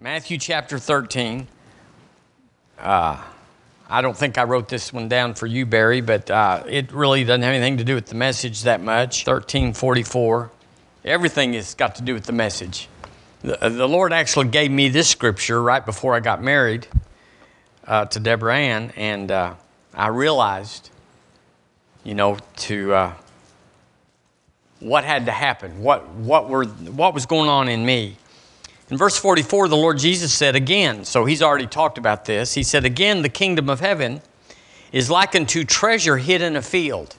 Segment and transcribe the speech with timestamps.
[0.00, 1.48] Matthew chapter 13.
[2.78, 3.20] Uh,
[3.90, 7.24] I don't think I wrote this one down for you, Barry, but uh, it really
[7.24, 9.26] doesn't have anything to do with the message that much.
[9.26, 10.52] 1344.
[11.04, 12.88] Everything has got to do with the message.
[13.42, 16.86] The, uh, the Lord actually gave me this scripture right before I got married
[17.84, 19.54] uh, to Deborah Ann, and uh,
[19.94, 20.90] I realized,
[22.04, 23.12] you know, to uh,
[24.78, 28.16] what had to happen, what, what, were, what was going on in me.
[28.90, 32.54] In verse 44, the Lord Jesus said again, so he's already talked about this.
[32.54, 34.22] He said, Again, the kingdom of heaven
[34.92, 37.14] is like unto treasure hid in a field,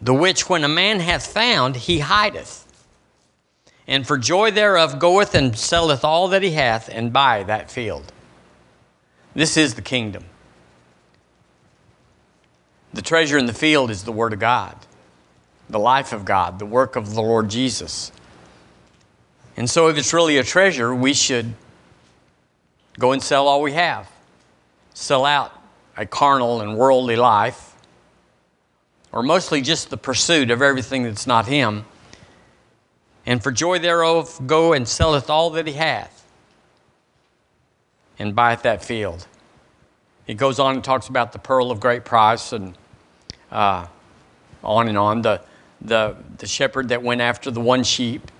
[0.00, 2.62] the which when a man hath found, he hideth.
[3.86, 8.12] And for joy thereof goeth and selleth all that he hath and buy that field.
[9.34, 10.24] This is the kingdom.
[12.92, 14.76] The treasure in the field is the Word of God,
[15.68, 18.10] the life of God, the work of the Lord Jesus.
[19.56, 21.54] And so, if it's really a treasure, we should
[22.98, 24.10] go and sell all we have,
[24.94, 25.52] sell out
[25.96, 27.76] a carnal and worldly life,
[29.12, 31.84] or mostly just the pursuit of everything that's not Him.
[33.26, 36.26] And for joy thereof, go and selleth all that he hath,
[38.18, 39.26] and buyeth that field.
[40.26, 42.76] He goes on and talks about the pearl of great price, and
[43.50, 43.86] uh,
[44.62, 45.22] on and on.
[45.22, 45.40] The,
[45.80, 48.30] the, the shepherd that went after the one sheep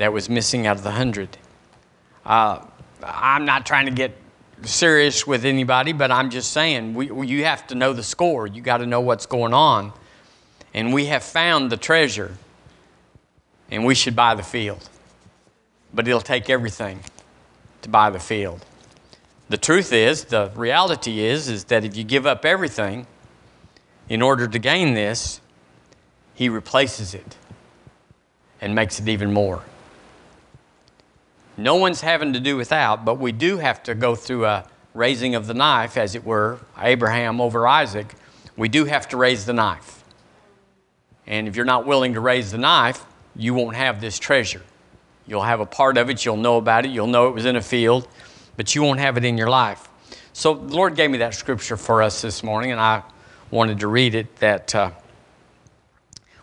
[0.00, 1.36] that was missing out of the hundred.
[2.24, 2.64] Uh,
[3.04, 4.16] I'm not trying to get
[4.62, 8.46] serious with anybody, but I'm just saying we, you have to know the score.
[8.46, 9.92] You got to know what's going on.
[10.72, 12.34] And we have found the treasure,
[13.70, 14.88] and we should buy the field.
[15.92, 17.00] But it'll take everything
[17.82, 18.64] to buy the field.
[19.50, 23.06] The truth is, the reality is, is that if you give up everything
[24.08, 25.42] in order to gain this,
[26.32, 27.36] he replaces it
[28.62, 29.62] and makes it even more.
[31.60, 35.34] No one's having to do without, but we do have to go through a raising
[35.34, 38.14] of the knife, as it were, Abraham over Isaac.
[38.56, 40.02] We do have to raise the knife.
[41.26, 43.04] And if you're not willing to raise the knife,
[43.36, 44.62] you won't have this treasure.
[45.26, 47.56] You'll have a part of it, you'll know about it, you'll know it was in
[47.56, 48.08] a field,
[48.56, 49.86] but you won't have it in your life.
[50.32, 53.02] So the Lord gave me that scripture for us this morning, and I
[53.50, 54.92] wanted to read it that uh,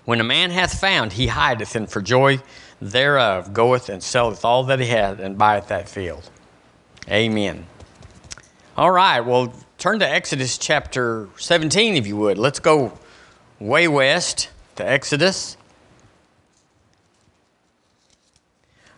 [0.05, 2.39] when a man hath found, he hideth, and for joy
[2.81, 6.29] thereof goeth and selleth all that he hath and buyeth that field.
[7.09, 7.65] Amen.
[8.75, 12.37] All right, well, turn to Exodus chapter 17, if you would.
[12.37, 12.97] Let's go
[13.59, 15.57] way west to Exodus.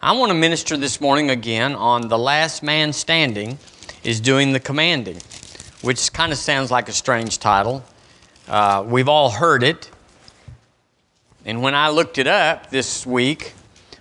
[0.01, 3.57] I want to minister this morning again on the last man standing
[4.03, 5.17] is doing the commanding,
[5.81, 7.83] which kind of sounds like a strange title.
[8.47, 9.91] Uh, we've all heard it.
[11.45, 13.53] And when I looked it up this week,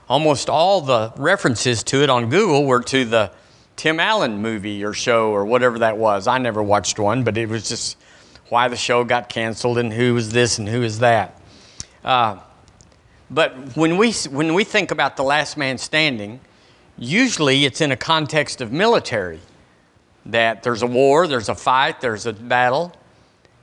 [0.09, 3.31] almost all the references to it on Google were to the
[3.77, 6.27] Tim Allen movie or show or whatever that was.
[6.27, 7.97] I never watched one, but it was just
[8.49, 11.41] why the show got canceled and who is this and who is that.
[12.03, 12.39] Uh,
[13.31, 16.41] but when we, when we think about the last man standing,
[16.97, 19.41] usually it's in a context of military
[20.25, 22.93] that there's a war, there's a fight, there's a battle,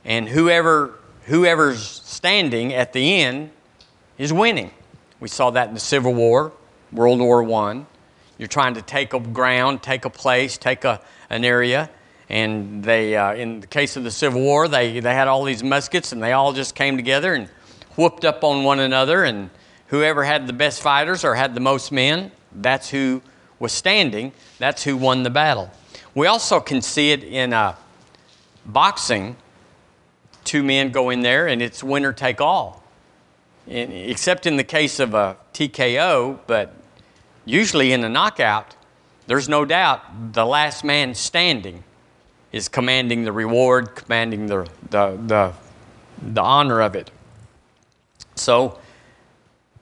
[0.04, 3.50] and whoever, whoever's standing at the end
[4.18, 4.70] is winning.
[5.18, 6.52] We saw that in the Civil War,
[6.92, 7.86] World War I.
[8.38, 11.00] You're trying to take a ground, take a place, take a,
[11.30, 11.88] an area.
[12.28, 15.62] And they, uh, in the case of the Civil War, they, they had all these
[15.62, 17.48] muskets and they all just came together and
[17.96, 19.24] whooped up on one another.
[19.24, 19.48] And
[19.86, 23.22] whoever had the best fighters or had the most men, that's who
[23.58, 25.70] was standing, that's who won the battle.
[26.14, 27.76] We also can see it in uh,
[28.66, 29.36] boxing.
[30.44, 32.85] Two men go in there and it's winner take all
[33.66, 36.74] in, except in the case of a TKO, but
[37.44, 38.76] usually in a knockout,
[39.26, 41.82] there's no doubt the last man standing
[42.52, 45.52] is commanding the reward, commanding the, the, the,
[46.22, 47.10] the honor of it.
[48.36, 48.78] So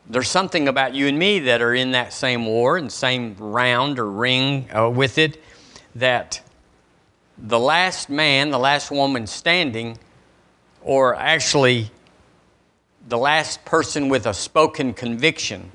[0.08, 3.98] there's something about you and me that are in that same war and same round
[3.98, 5.42] or ring uh, with it
[5.94, 6.40] that
[7.38, 9.98] the last man, the last woman standing,
[10.82, 11.90] or actually
[13.08, 15.70] the last person with a spoken conviction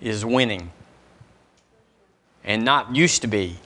[0.00, 0.70] is winning
[2.44, 3.56] and not used to be.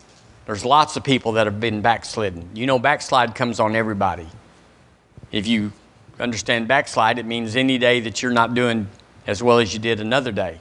[0.46, 2.50] There's lots of people that have been backslidden.
[2.54, 4.28] You know, backslide comes on everybody.
[5.32, 5.72] If you
[6.18, 8.88] understand backslide, it means any day that you're not doing
[9.26, 10.60] as well as you did another day.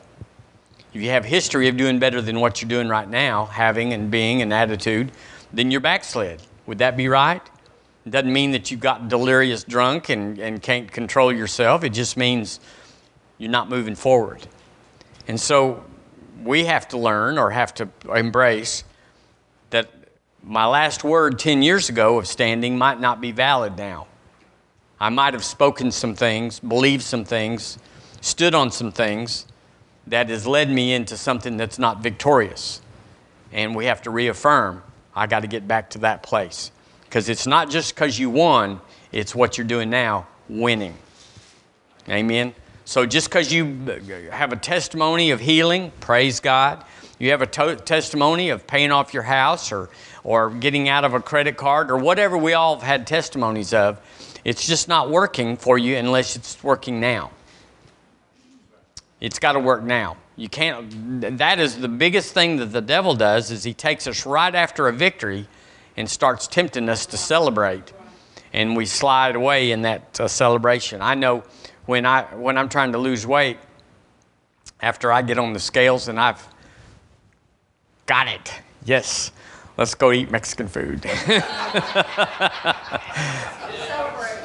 [0.93, 4.09] If you have history of doing better than what you're doing right now, having and
[4.09, 5.11] being an attitude,
[5.53, 6.41] then you're backslid.
[6.65, 7.41] Would that be right?
[8.09, 11.83] Doesn't mean that you got delirious drunk and, and can't control yourself.
[11.83, 12.59] It just means
[13.37, 14.47] you're not moving forward.
[15.27, 15.83] And so
[16.43, 18.83] we have to learn or have to embrace
[19.71, 19.89] that
[20.43, 24.07] my last word 10 years ago of standing might not be valid now.
[24.99, 27.77] I might have spoken some things, believed some things,
[28.21, 29.45] stood on some things
[30.07, 32.81] that has led me into something that's not victorious.
[33.51, 34.83] And we have to reaffirm
[35.17, 36.71] I got to get back to that place.
[37.17, 38.79] Because it's not just because you won,
[39.11, 40.93] it's what you're doing now, winning.
[42.07, 42.53] Amen.
[42.85, 43.65] So just because you
[44.31, 46.85] have a testimony of healing, praise God.
[47.17, 49.89] You have a to- testimony of paying off your house or,
[50.23, 53.99] or getting out of a credit card or whatever we all have had testimonies of.
[54.45, 57.31] It's just not working for you unless it's working now.
[59.19, 60.17] It's got to work now.
[60.35, 64.23] You can't, that is the biggest thing that the devil does is he takes us
[64.27, 65.47] right after a victory
[65.97, 67.91] and starts tempting us to celebrate.
[68.53, 71.01] And we slide away in that uh, celebration.
[71.01, 71.43] I know
[71.85, 73.57] when I when I'm trying to lose weight,
[74.79, 76.47] after I get on the scales and I've
[78.05, 78.53] got it,
[78.85, 79.31] yes,
[79.75, 81.03] let's go eat Mexican food.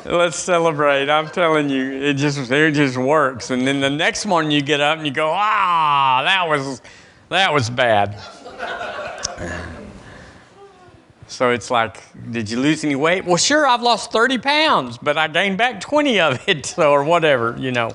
[0.05, 1.09] let's celebrate.
[1.09, 3.51] I'm telling you, it just it just works.
[3.51, 6.83] And then the next morning you get up and you go, ah, that was
[7.29, 8.19] that was bad.
[11.33, 11.99] So it's like,
[12.31, 13.25] did you lose any weight?
[13.25, 17.05] Well, sure, I've lost 30 pounds, but I gained back 20 of it, so, or
[17.05, 17.95] whatever, you know.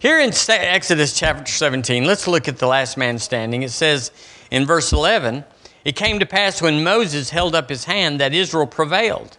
[0.00, 3.62] Here in Exodus chapter 17, let's look at the last man standing.
[3.62, 4.10] It says
[4.50, 5.44] in verse 11,
[5.84, 9.38] It came to pass when Moses held up his hand that Israel prevailed.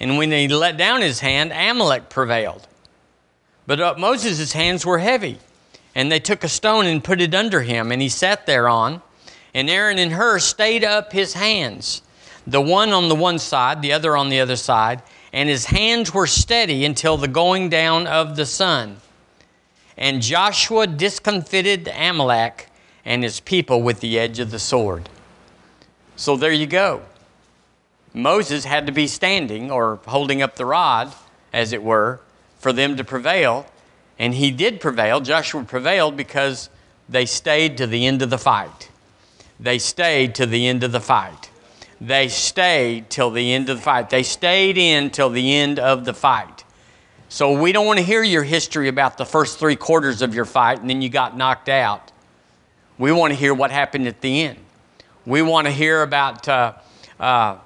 [0.00, 2.66] And when he let down his hand, Amalek prevailed.
[3.68, 5.38] But uh, Moses' hands were heavy,
[5.94, 9.00] and they took a stone and put it under him, and he sat thereon.
[9.54, 12.02] And Aaron and Hur stayed up his hands
[12.46, 15.02] the one on the one side, the other on the other side,
[15.32, 18.98] and his hands were steady until the going down of the sun.
[19.96, 22.68] And Joshua discomfited Amalek
[23.04, 25.08] and his people with the edge of the sword.
[26.16, 27.02] So there you go.
[28.12, 31.12] Moses had to be standing or holding up the rod,
[31.52, 32.20] as it were,
[32.58, 33.66] for them to prevail.
[34.18, 35.20] And he did prevail.
[35.20, 36.70] Joshua prevailed because
[37.08, 38.90] they stayed to the end of the fight.
[39.58, 41.50] They stayed to the end of the fight
[42.00, 44.10] they stayed till the end of the fight.
[44.10, 46.64] They stayed in till the end of the fight.
[47.28, 50.44] So we don't want to hear your history about the first three quarters of your
[50.44, 52.12] fight and then you got knocked out.
[52.98, 54.58] We want to hear what happened at the end.
[55.26, 56.74] We want to hear about uh,
[57.18, 57.58] uh,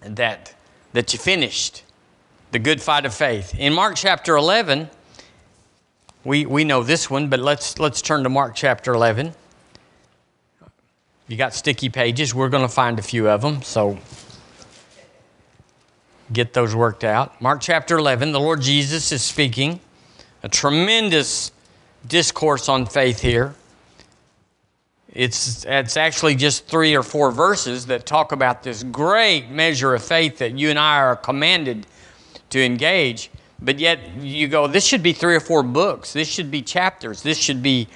[0.00, 0.54] that
[0.92, 1.82] that you finished
[2.52, 3.54] the good fight of faith.
[3.58, 4.88] In Mark chapter 11,
[6.24, 9.34] we, we know this one, but let's, let's turn to Mark chapter 11
[11.28, 13.62] you got sticky pages, we're going to find a few of them.
[13.62, 13.98] So
[16.32, 17.40] get those worked out.
[17.40, 19.80] Mark chapter 11, the Lord Jesus is speaking.
[20.42, 21.52] A tremendous
[22.06, 23.54] discourse on faith here.
[25.12, 30.04] It's, it's actually just three or four verses that talk about this great measure of
[30.04, 31.86] faith that you and I are commanded
[32.50, 33.30] to engage.
[33.60, 36.12] But yet you go, this should be three or four books.
[36.12, 37.22] This should be chapters.
[37.22, 37.88] This should be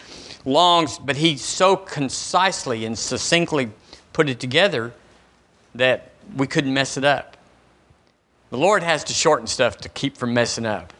[0.45, 3.71] longs, but he so concisely and succinctly
[4.13, 4.93] put it together
[5.75, 7.37] that we couldn't mess it up.
[8.51, 10.93] The Lord has to shorten stuff to keep from messing up.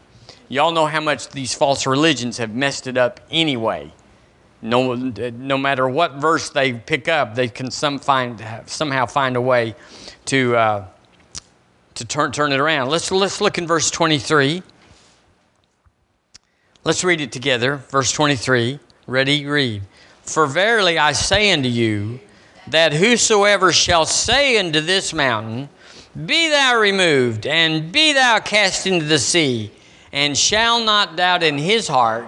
[0.47, 3.91] Y'all know how much these false religions have messed it up anyway.
[4.61, 9.41] No, no matter what verse they pick up, they can some find, somehow find a
[9.41, 9.75] way
[10.25, 10.85] to, uh,
[11.95, 12.89] to turn, turn it around.
[12.89, 14.61] Let's, let's look in verse 23.
[16.83, 17.77] Let's read it together.
[17.89, 18.79] Verse 23.
[19.07, 19.83] Ready, read.
[20.21, 22.19] For verily I say unto you,
[22.67, 25.69] that whosoever shall say unto this mountain,
[26.25, 29.71] Be thou removed, and be thou cast into the sea,
[30.11, 32.25] and shall not doubt in his heart,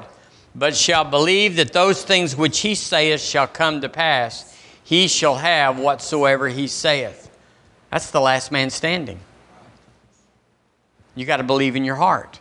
[0.56, 5.36] but shall believe that those things which he saith shall come to pass, he shall
[5.36, 7.30] have whatsoever he saith.
[7.90, 9.20] That's the last man standing.
[11.16, 12.40] You got to believe in your heart.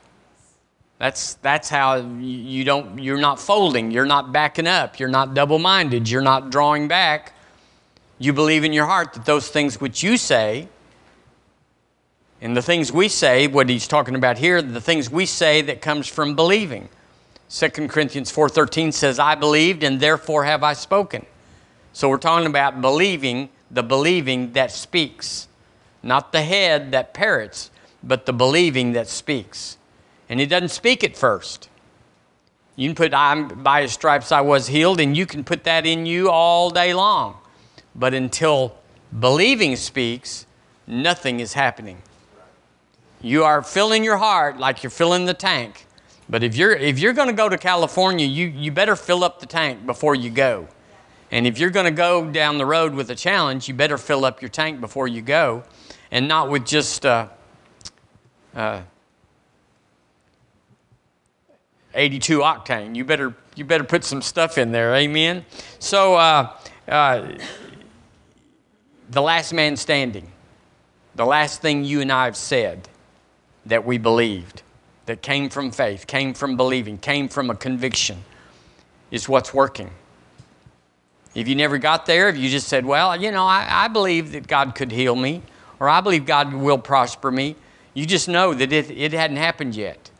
[1.02, 5.58] That's, that's how you don't, you're not folding, you're not backing up, you're not double
[5.58, 7.32] minded, you're not drawing back.
[8.20, 10.68] You believe in your heart that those things which you say,
[12.40, 15.82] and the things we say, what he's talking about here, the things we say that
[15.82, 16.88] comes from believing.
[17.48, 21.26] 2 Corinthians 4:13 says, "I believed and therefore have I spoken."
[21.92, 25.48] So we're talking about believing, the believing that speaks.
[26.00, 27.72] Not the head that parrots,
[28.04, 29.78] but the believing that speaks.
[30.32, 31.68] And he doesn't speak it first.
[32.74, 35.84] You can put, I'm, by his stripes I was healed, and you can put that
[35.84, 37.36] in you all day long.
[37.94, 38.74] But until
[39.20, 40.46] believing speaks,
[40.86, 42.00] nothing is happening.
[43.20, 45.84] You are filling your heart like you're filling the tank.
[46.30, 49.38] But if you're, if you're going to go to California, you, you better fill up
[49.38, 50.66] the tank before you go.
[51.30, 54.24] And if you're going to go down the road with a challenge, you better fill
[54.24, 55.64] up your tank before you go,
[56.10, 57.28] and not with just uh,
[58.54, 58.80] uh,
[61.94, 62.94] 82 octane.
[62.96, 64.94] You better you better put some stuff in there.
[64.94, 65.44] Amen.
[65.78, 66.56] So uh,
[66.88, 67.32] uh,
[69.10, 70.32] the last man standing,
[71.14, 72.88] the last thing you and I have said
[73.66, 74.62] that we believed,
[75.06, 78.24] that came from faith, came from believing, came from a conviction,
[79.10, 79.90] is what's working.
[81.34, 84.32] If you never got there, if you just said, Well, you know, I, I believe
[84.32, 85.42] that God could heal me,
[85.78, 87.56] or I believe God will prosper me,
[87.94, 90.10] you just know that it, it hadn't happened yet.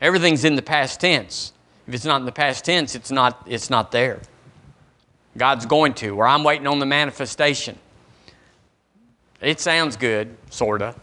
[0.00, 1.52] Everything's in the past tense.
[1.86, 4.20] If it's not in the past tense, it's not, it's not there.
[5.36, 7.78] God's going to, or I'm waiting on the manifestation.
[9.40, 10.98] It sounds good, sort of,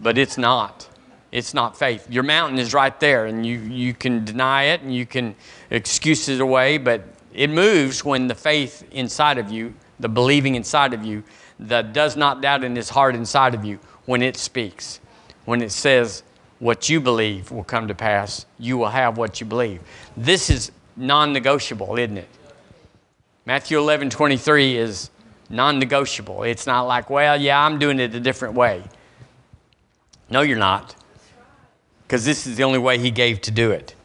[0.00, 0.88] but it's not.
[1.32, 2.08] It's not faith.
[2.10, 5.34] Your mountain is right there, and you, you can deny it and you can
[5.70, 7.02] excuse it away, but
[7.32, 11.24] it moves when the faith inside of you, the believing inside of you,
[11.58, 15.00] that does not doubt in his heart inside of you, when it speaks,
[15.44, 16.22] when it says,
[16.62, 19.80] what you believe will come to pass, you will have what you believe.
[20.16, 22.28] This is non negotiable, isn't it?
[23.44, 25.10] Matthew 11 23 is
[25.50, 26.44] non negotiable.
[26.44, 28.84] It's not like, well, yeah, I'm doing it a different way.
[30.30, 30.94] No, you're not,
[32.04, 33.96] because this is the only way He gave to do it.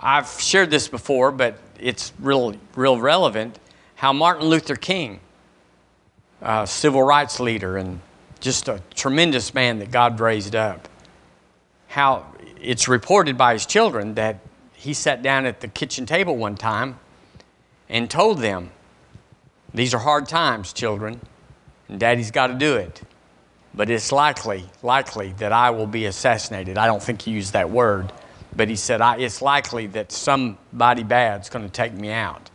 [0.00, 3.58] I've shared this before, but it's real, real relevant.
[3.96, 5.18] How Martin Luther King,
[6.40, 8.00] a civil rights leader and
[8.38, 10.86] just a tremendous man that God raised up,
[11.90, 12.24] how
[12.60, 14.38] it's reported by his children that
[14.74, 16.96] he sat down at the kitchen table one time
[17.88, 18.70] and told them,
[19.74, 21.20] These are hard times, children,
[21.88, 23.02] and daddy's got to do it.
[23.74, 26.78] But it's likely, likely that I will be assassinated.
[26.78, 28.12] I don't think he used that word,
[28.54, 32.50] but he said, It's likely that somebody bad's going to take me out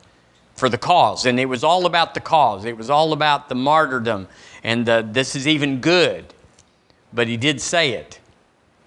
[0.56, 1.26] for the cause.
[1.26, 4.30] And it was all about the cause, it was all about the martyrdom,
[4.64, 6.34] and the, this is even good.
[7.12, 8.22] But he did say it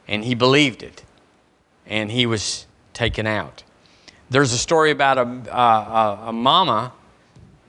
[0.09, 1.05] and he believed it,
[1.87, 3.63] and he was taken out.
[4.31, 6.93] There's a story about a, a, a mama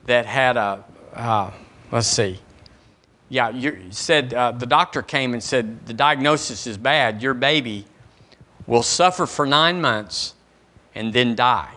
[0.06, 1.50] that had a, uh,
[1.92, 2.40] let's see,
[3.30, 7.22] yeah, you said uh, the doctor came and said the diagnosis is bad.
[7.22, 7.86] Your baby
[8.66, 10.34] will suffer for nine months
[10.96, 11.72] and then die.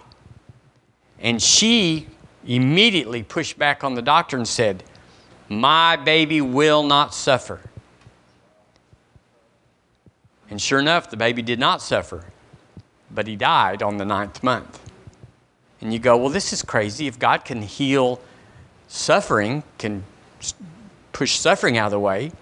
[1.19, 2.07] And she
[2.45, 4.83] immediately pushed back on the doctor and said,
[5.47, 7.61] My baby will not suffer.
[10.53, 12.25] And sure enough, the baby did not suffer,
[13.09, 14.79] but he died on the ninth month.
[15.81, 17.07] And you go, well, this is crazy.
[17.07, 18.21] If God can heal
[18.87, 20.03] suffering, can
[21.11, 22.33] push suffering out of the way,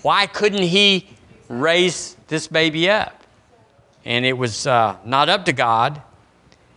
[0.00, 1.10] why couldn't he
[1.50, 3.22] raise this baby up?
[4.02, 6.00] And it was uh, not up to God,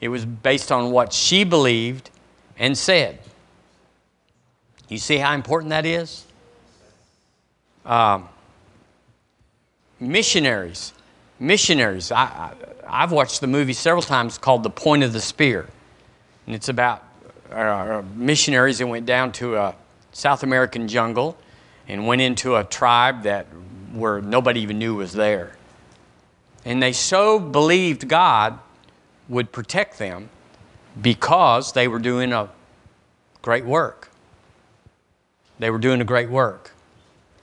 [0.02, 2.10] it was based on what she believed
[2.60, 3.18] and said.
[4.90, 6.26] You see how important that is?
[7.86, 8.28] Um,
[10.02, 10.94] missionaries.
[11.40, 12.12] Missionaries.
[12.12, 12.54] I,
[12.88, 15.68] I, have watched the movie several times called The Point of the Spear.
[16.46, 17.04] And it's about
[17.52, 19.76] uh, uh, missionaries that went down to a
[20.12, 21.38] South American jungle
[21.88, 23.46] and went into a tribe that
[23.94, 25.56] where nobody even knew was there.
[26.66, 28.60] And they so believed God
[29.30, 30.30] would protect them
[31.02, 32.50] because they were doing a
[33.42, 34.10] great work.
[35.60, 36.71] They were doing a great work.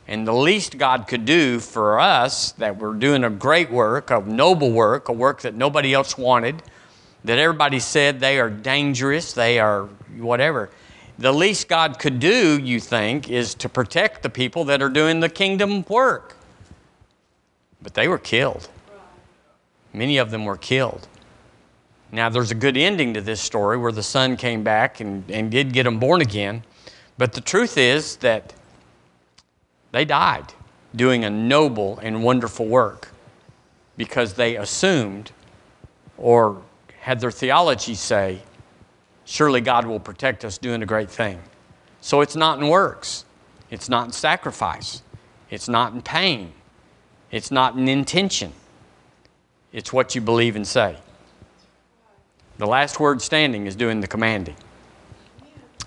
[0.08, 4.20] And the least God could do for us that we're doing a great work, a
[4.20, 6.62] noble work, a work that nobody else wanted,
[7.24, 9.84] that everybody said they are dangerous, they are
[10.16, 10.70] whatever.
[11.18, 15.20] The least God could do, you think, is to protect the people that are doing
[15.20, 16.36] the kingdom work.
[17.82, 18.68] But they were killed.
[19.92, 21.06] Many of them were killed.
[22.10, 25.50] Now, there's a good ending to this story where the son came back and, and
[25.50, 26.62] did get them born again.
[27.18, 28.54] But the truth is that
[29.92, 30.52] they died
[30.94, 33.08] doing a noble and wonderful work
[33.96, 35.32] because they assumed
[36.16, 36.62] or
[37.00, 38.40] had their theology say,
[39.24, 41.40] surely God will protect us doing a great thing.
[42.00, 43.24] So it's not in works,
[43.70, 45.02] it's not in sacrifice,
[45.50, 46.52] it's not in pain,
[47.30, 48.52] it's not in intention.
[49.72, 50.96] It's what you believe and say.
[52.56, 54.56] The last word standing is doing the commanding.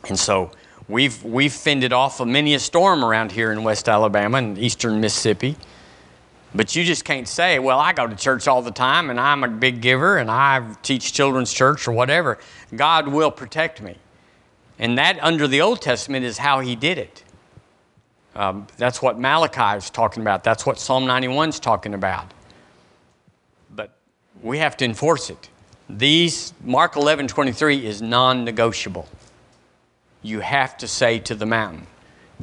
[0.08, 0.52] And so
[0.92, 5.00] We've, we've fended off a many a storm around here in West Alabama and eastern
[5.00, 5.56] Mississippi.
[6.54, 9.46] But you just can't say, well, I go to church all the time and I'm
[9.46, 12.40] a big giver and I teach children's church or whatever.
[12.76, 13.96] God will protect me.
[14.80, 17.24] And that, under the Old Testament, is how He did it.
[18.36, 20.44] Um, that's what Malachi is talking about.
[20.44, 22.34] That's what Psalm 91 is talking about.
[23.74, 23.96] But
[24.42, 25.50] we have to enforce it.
[25.90, 29.08] These, Mark 11 23 is non negotiable.
[30.22, 31.88] You have to say to the mountain,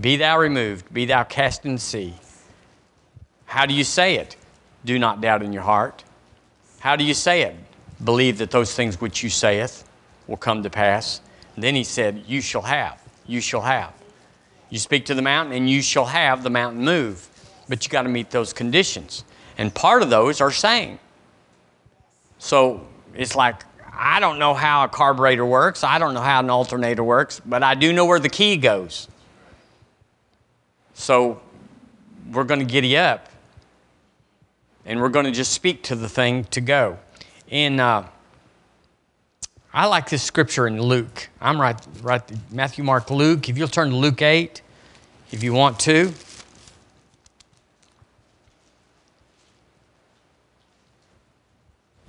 [0.01, 2.15] Be thou removed, be thou cast in sea.
[3.47, 4.37] How do you say it?
[4.85, 6.05] Do not doubt in your heart.
[6.81, 7.57] How do you say it?
[8.05, 9.89] Believe that those things which you saith
[10.27, 11.21] will come to pass.
[11.55, 13.93] And then he said, You shall have, you shall have.
[14.71, 17.29] You speak to the mountain, and you shall have the mountain move.
[17.69, 19.25] But you got to meet those conditions.
[19.57, 20.99] And part of those are saying.
[22.39, 23.63] So it's like,
[24.01, 25.83] I don't know how a carburetor works.
[25.83, 29.09] I don't know how an alternator works, but I do know where the key goes.
[30.95, 31.43] So
[32.31, 33.29] we're going to giddy up
[34.87, 36.99] and we're going to just speak to the thing to go.
[37.51, 38.05] And uh,
[39.75, 41.29] I like this scripture in Luke.
[41.41, 43.49] I'm right, right, Matthew, Mark, Luke.
[43.49, 44.63] If you'll turn to Luke 8,
[45.33, 46.13] if you want to.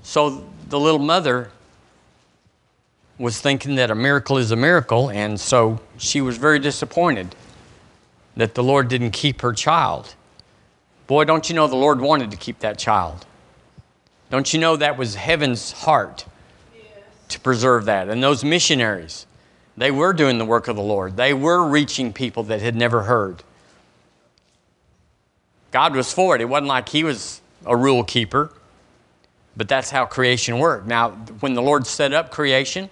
[0.04, 1.52] So the little mother
[3.20, 7.36] was thinking that a miracle is a miracle, and so she was very disappointed
[8.38, 10.16] that the Lord didn't keep her child.
[11.06, 13.26] Boy, don't you know the Lord wanted to keep that child?
[14.32, 16.26] Don't you know that was heaven's heart
[17.28, 18.08] to preserve that?
[18.08, 19.28] And those missionaries,
[19.76, 23.04] they were doing the work of the Lord, they were reaching people that had never
[23.04, 23.44] heard.
[25.72, 26.42] God was for it.
[26.42, 28.54] It wasn't like He was a rule keeper,
[29.58, 30.88] but that's how creation worked.
[30.88, 31.12] Now,
[31.42, 32.90] when the Lord set up creation,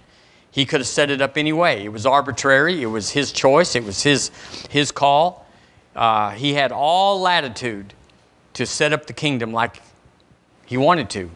[0.50, 1.84] He could have set it up any way.
[1.84, 4.30] It was arbitrary, it was His choice, it was His,
[4.70, 5.46] his call.
[5.94, 7.92] Uh, he had all latitude
[8.54, 9.82] to set up the kingdom like
[10.66, 11.30] he wanted to.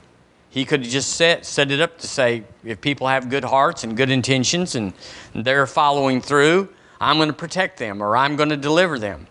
[0.50, 3.84] He could have just set, set it up to say, if people have good hearts
[3.84, 4.92] and good intentions and
[5.34, 6.68] they're following through,
[7.00, 9.26] I'm going to protect them or I'm going to deliver them.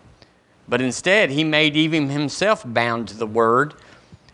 [0.68, 3.74] But instead, he made even himself bound to the word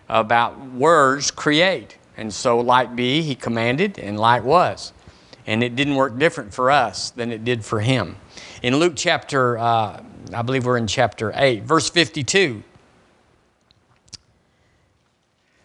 [0.09, 1.97] about words create.
[2.17, 4.93] And so, light be, he commanded, and light was.
[5.49, 8.17] And it didn't work different for us than it did for him.
[8.63, 10.01] In Luke chapter, uh,
[10.33, 12.63] I believe we're in chapter 8, verse 52,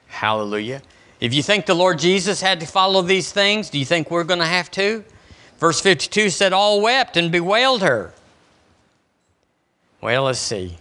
[0.07, 0.81] Hallelujah.
[1.19, 4.23] If you think the Lord Jesus had to follow these things, do you think we're
[4.23, 5.03] going to have to?
[5.57, 8.13] Verse 52 said, All wept and bewailed her.
[10.01, 10.77] Well, let's see.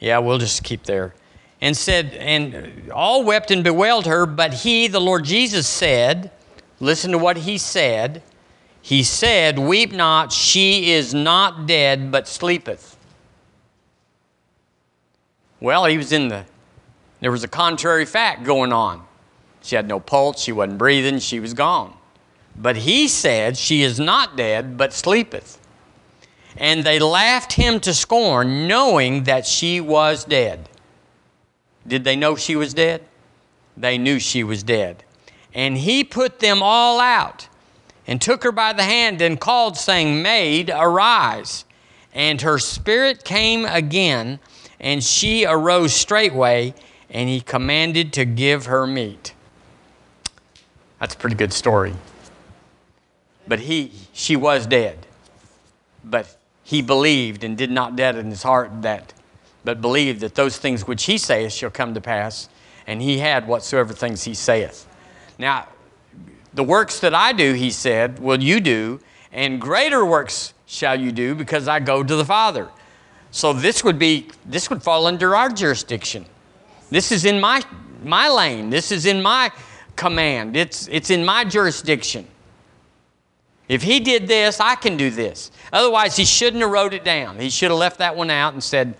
[0.00, 1.14] Yeah, we'll just keep there.
[1.60, 6.30] And said, and all wept and bewailed her, but he, the Lord Jesus, said,
[6.80, 8.22] Listen to what he said.
[8.82, 12.96] He said, Weep not, she is not dead, but sleepeth.
[15.60, 16.44] Well, he was in the
[17.20, 19.04] there was a contrary fact going on.
[19.62, 21.94] She had no pulse, she wasn't breathing, she was gone.
[22.54, 25.58] But he said, She is not dead, but sleepeth.
[26.56, 30.68] And they laughed him to scorn, knowing that she was dead.
[31.86, 33.02] Did they know she was dead?
[33.76, 35.04] They knew she was dead.
[35.56, 37.48] And he put them all out
[38.06, 41.64] and took her by the hand and called, saying, Maid, arise.
[42.14, 44.38] And her spirit came again,
[44.78, 46.72] and she arose straightway
[47.10, 49.32] and he commanded to give her meat.
[51.00, 51.94] That's a pretty good story.
[53.46, 55.06] But he, she was dead.
[56.04, 59.12] But he believed and did not doubt in his heart that,
[59.64, 62.48] but believed that those things which he saith shall come to pass,
[62.86, 64.85] and he had whatsoever things he saith.
[65.38, 65.68] Now,
[66.54, 69.00] the works that I do, he said, will you do,
[69.32, 72.68] and greater works shall you do, because I go to the Father.
[73.30, 76.24] So this would be this would fall under our jurisdiction.
[76.90, 77.62] This is in my,
[78.02, 78.70] my lane.
[78.70, 79.50] This is in my
[79.96, 80.56] command.
[80.56, 82.26] It's, it's in my jurisdiction.
[83.68, 85.50] If he did this, I can do this.
[85.72, 87.38] Otherwise, he shouldn't have wrote it down.
[87.38, 88.96] He should have left that one out and said,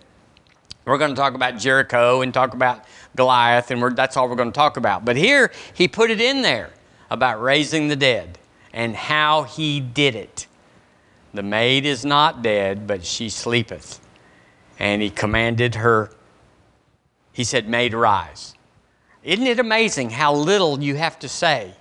[0.87, 4.53] we're going to talk about Jericho and talk about Goliath, and that's all we're going
[4.53, 5.05] to talk about.
[5.05, 6.71] But here, he put it in there
[7.11, 8.39] about raising the dead
[8.73, 10.47] and how he did it.
[11.35, 14.01] The maid is not dead, but she sleepeth.
[14.79, 16.11] And he commanded her
[17.37, 18.55] he said, Maid, rise.
[19.23, 21.75] Isn't it amazing how little you have to say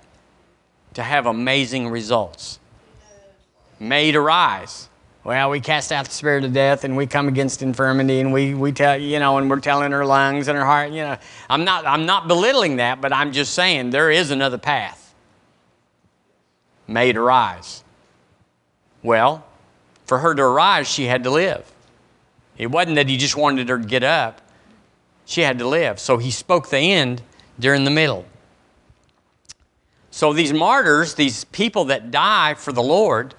[0.92, 2.58] to have amazing results?
[3.80, 4.90] Maid, arise.
[5.26, 8.54] Well, we cast out the spirit of death and we come against infirmity and we,
[8.54, 11.16] we tell, you know, and we're telling her lungs and her heart, you know.
[11.50, 15.12] I'm not, I'm not belittling that, but I'm just saying there is another path.
[16.86, 17.82] Maid, arise.
[19.02, 19.44] Well,
[20.04, 21.72] for her to arise, she had to live.
[22.56, 24.40] It wasn't that he just wanted her to get up.
[25.24, 25.98] She had to live.
[25.98, 27.20] So he spoke the end
[27.58, 28.26] during the middle.
[30.12, 33.34] So these martyrs, these people that die for the Lord,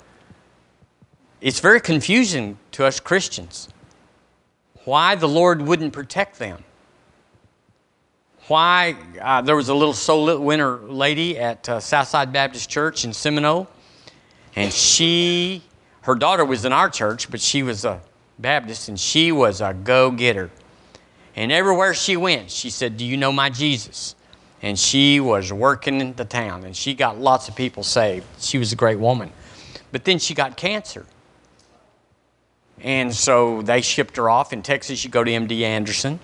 [1.42, 3.70] it's very confusing to us Christians
[4.86, 6.64] why the Lord wouldn't protect them.
[8.48, 13.12] why uh, there was a little soul winner lady at uh, Southside Baptist Church in
[13.12, 13.68] Seminole,
[14.56, 15.62] and she,
[16.04, 18.00] her daughter was in our church, but she was a
[18.40, 20.50] Baptist, and she was a go getter.
[21.36, 24.16] And everywhere she went, she said, Do you know my Jesus?
[24.62, 28.26] And she was working in the town, and she got lots of people saved.
[28.40, 29.32] She was a great woman.
[29.92, 31.06] But then she got cancer.
[32.82, 34.54] And so they shipped her off.
[34.54, 36.20] In Texas, you go to MD Anderson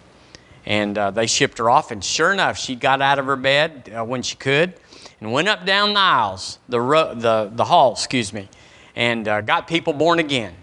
[0.66, 1.92] and uh, they shipped her off.
[1.92, 4.74] And sure enough, she got out of her bed uh, when she could
[5.20, 8.50] and went up down the aisles, the, ro- the, the hall, excuse me,
[8.96, 10.54] and uh, got people born again.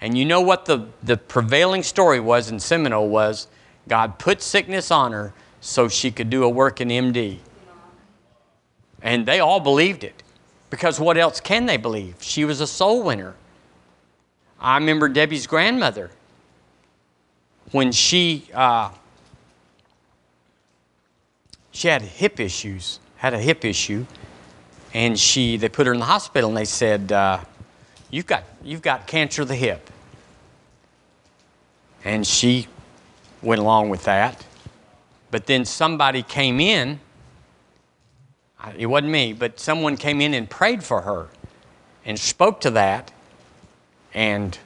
[0.00, 3.48] And you know what the, the prevailing story was in Seminole was
[3.88, 7.38] God put sickness on her so she could do a work in MD.
[9.02, 10.22] And they all believed it.
[10.70, 12.16] Because what else can they believe?
[12.20, 13.34] She was a soul winner.
[14.60, 16.10] I remember Debbie's grandmother
[17.70, 18.90] when she uh,
[21.70, 24.04] she had hip issues, had a hip issue,
[24.94, 27.40] and she they put her in the hospital and they said, uh,
[28.10, 29.90] "You've got you've got cancer of the hip,"
[32.04, 32.66] and she
[33.42, 34.44] went along with that.
[35.30, 37.00] But then somebody came in.
[38.76, 41.28] It wasn't me, but someone came in and prayed for her
[42.04, 43.12] and spoke to that,
[44.18, 44.58] and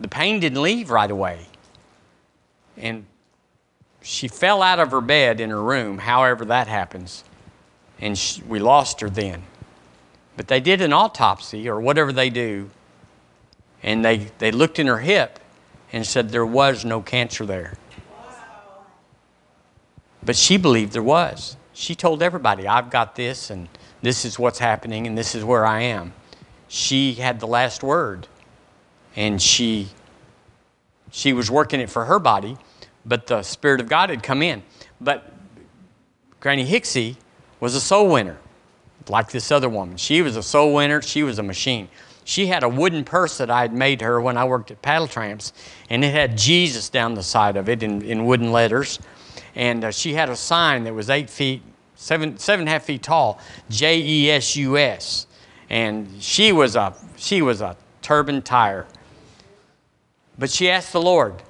[0.00, 1.40] the pain didn't leave right away.
[2.78, 3.04] And
[4.00, 7.22] she fell out of her bed in her room, however that happens,
[8.00, 9.42] and she, we lost her then.
[10.38, 12.70] But they did an autopsy or whatever they do,
[13.82, 15.38] and they, they looked in her hip
[15.92, 17.76] and said there was no cancer there.
[20.24, 21.58] But she believed there was.
[21.74, 23.68] She told everybody, I've got this, and
[24.00, 26.14] this is what's happening, and this is where I am.
[26.68, 28.28] She had the last word,
[29.16, 29.88] and she,
[31.10, 32.56] she was working it for her body
[33.04, 34.62] but the Spirit of God had come in.
[35.00, 35.30] But
[36.40, 37.16] Granny Hixie
[37.60, 38.38] was a soul winner,
[39.08, 39.96] like this other woman.
[39.96, 41.88] She was a soul winner, she was a machine.
[42.24, 45.08] She had a wooden purse that I had made her when I worked at Paddle
[45.08, 45.52] Tramps,
[45.90, 48.98] and it had Jesus down the side of it in, in wooden letters.
[49.54, 51.62] And uh, she had a sign that was eight feet,
[51.96, 55.26] seven, seven and a half feet tall, J E S U S.
[55.68, 58.86] And she was a, she was a turban tire.
[60.38, 61.42] But she asked the Lord,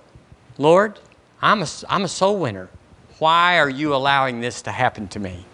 [0.59, 1.01] Lord,
[1.41, 2.69] I'm a, I'm a soul winner.
[3.19, 5.45] Why are you allowing this to happen to me?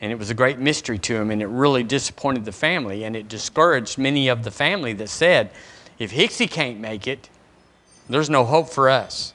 [0.00, 3.16] And it was a great mystery to him, and it really disappointed the family, and
[3.16, 5.50] it discouraged many of the family that said,
[5.98, 7.28] if Hixie can't make it,
[8.08, 9.32] there's no hope for us.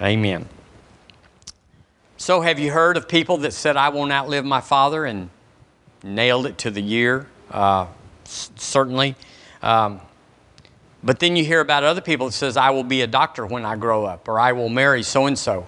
[0.00, 0.48] Amen.
[2.16, 5.30] So, have you heard of people that said, I won't outlive my father and
[6.02, 7.26] nailed it to the year?
[7.50, 7.86] Uh,
[8.24, 9.16] certainly.
[9.66, 10.00] Um,
[11.02, 13.64] but then you hear about other people that says, I will be a doctor when
[13.64, 15.66] I grow up, or I will marry so and so.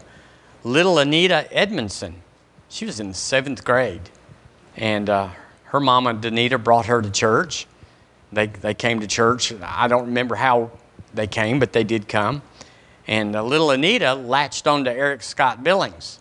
[0.63, 2.23] Little Anita Edmondson,
[2.69, 4.03] she was in the seventh grade,
[4.77, 5.31] and uh,
[5.65, 7.67] her mama, Danita, brought her to church.
[8.33, 9.53] They, they came to church.
[9.61, 10.71] I don't remember how
[11.13, 12.43] they came, but they did come.
[13.09, 16.21] And uh, little Anita latched onto Eric Scott Billings.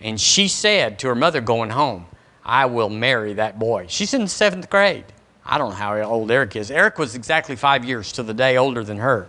[0.00, 2.06] And she said to her mother going home,
[2.44, 3.86] I will marry that boy.
[3.88, 5.06] She's in the seventh grade.
[5.44, 6.70] I don't know how old Eric is.
[6.70, 9.26] Eric was exactly five years to the day older than her.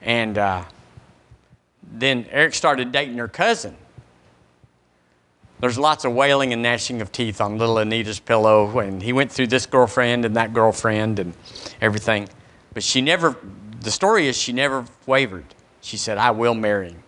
[0.00, 0.64] And uh,
[1.82, 3.76] then Eric started dating her cousin.
[5.60, 9.30] There's lots of wailing and gnashing of teeth on little Anita's pillow, and he went
[9.30, 11.34] through this girlfriend and that girlfriend and
[11.80, 12.28] everything.
[12.74, 13.36] But she never,
[13.80, 15.44] the story is she never wavered.
[15.80, 17.02] She said, I will marry him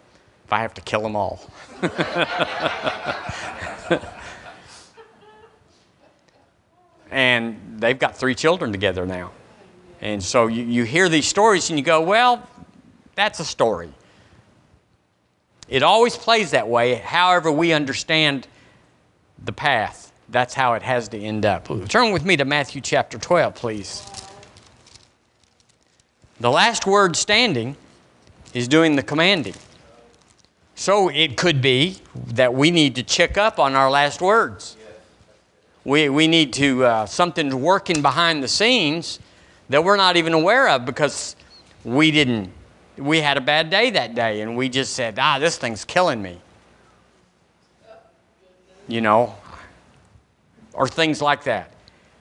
[0.44, 1.50] if I have to kill them all.
[7.10, 9.32] and they've got three children together now.
[10.00, 12.46] And so you, you hear these stories and you go, well,
[13.14, 13.92] that's a story.
[15.68, 18.46] It always plays that way, however, we understand
[19.42, 20.12] the path.
[20.28, 21.68] That's how it has to end up.
[21.88, 24.02] Turn with me to Matthew chapter 12, please.
[26.40, 27.76] The last word standing
[28.52, 29.54] is doing the commanding.
[30.74, 34.76] So it could be that we need to check up on our last words
[35.84, 39.20] we, we need to, uh, something's working behind the scenes
[39.68, 41.36] that we're not even aware of because
[41.84, 42.50] we didn't,
[42.96, 46.22] we had a bad day that day and we just said, ah, this thing's killing
[46.22, 46.40] me.
[48.88, 49.34] You know,
[50.74, 51.72] or things like that.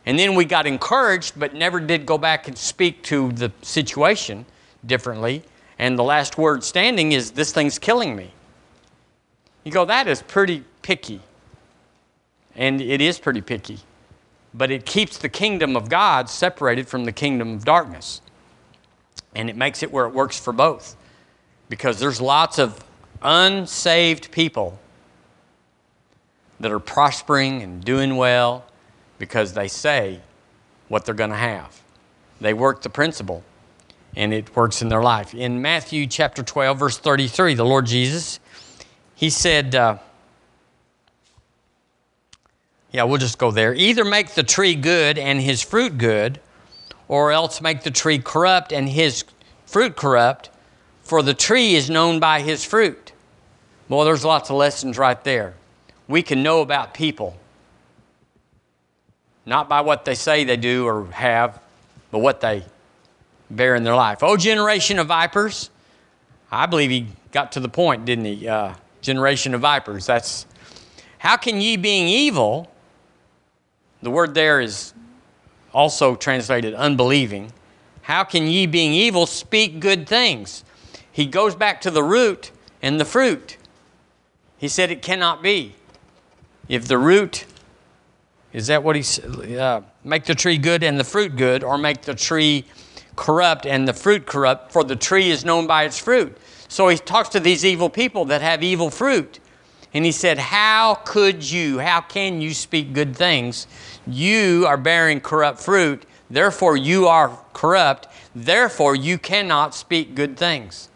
[0.06, 4.46] And then we got encouraged, but never did go back and speak to the situation
[4.86, 5.44] differently.
[5.80, 8.32] And the last word standing is, This thing's killing me.
[9.64, 11.22] You go, That is pretty picky.
[12.56, 13.80] And it is pretty picky.
[14.54, 18.22] But it keeps the kingdom of God separated from the kingdom of darkness.
[19.36, 20.96] And it makes it where it works for both.
[21.70, 22.84] Because there's lots of
[23.22, 24.80] unsaved people
[26.60, 28.66] that are prospering and doing well
[29.18, 30.20] because they say
[30.88, 31.82] what they're going to have.
[32.40, 33.44] They work the principle
[34.16, 35.34] and it works in their life.
[35.34, 38.40] In Matthew chapter 12, verse 33, the Lord Jesus,
[39.16, 39.98] he said, uh,
[42.94, 43.74] yeah, we'll just go there.
[43.74, 46.40] Either make the tree good and his fruit good,
[47.08, 49.26] or else make the tree corrupt and his
[49.66, 50.52] fruit corrupt,
[51.02, 53.12] for the tree is known by his fruit.
[53.90, 55.56] Well, there's lots of lessons right there.
[56.08, 57.36] We can know about people,
[59.46, 61.60] not by what they say they do or have,
[62.12, 62.64] but what they
[63.50, 64.20] bear in their life.
[64.22, 65.72] Oh, generation of vipers.
[66.52, 68.48] I believe he got to the point, didn't he?
[68.48, 70.06] Uh, generation of vipers.
[70.06, 70.46] That's
[71.18, 72.70] how can ye, being evil,
[74.04, 74.94] the word there is
[75.74, 77.52] also translated unbelieving.
[78.04, 80.64] How can ye, being evil, speak good things?
[81.12, 83.58] He goes back to the root and the fruit.
[84.58, 85.76] He said it cannot be.
[86.68, 87.46] If the root,
[88.52, 89.56] is that what he said?
[89.56, 92.66] Uh, make the tree good and the fruit good, or make the tree
[93.16, 96.38] corrupt and the fruit corrupt, for the tree is known by its fruit.
[96.68, 99.40] So he talks to these evil people that have evil fruit.
[99.94, 103.68] And he said, How could you, how can you speak good things?
[104.08, 110.90] You are bearing corrupt fruit, therefore you are corrupt, therefore you cannot speak good things.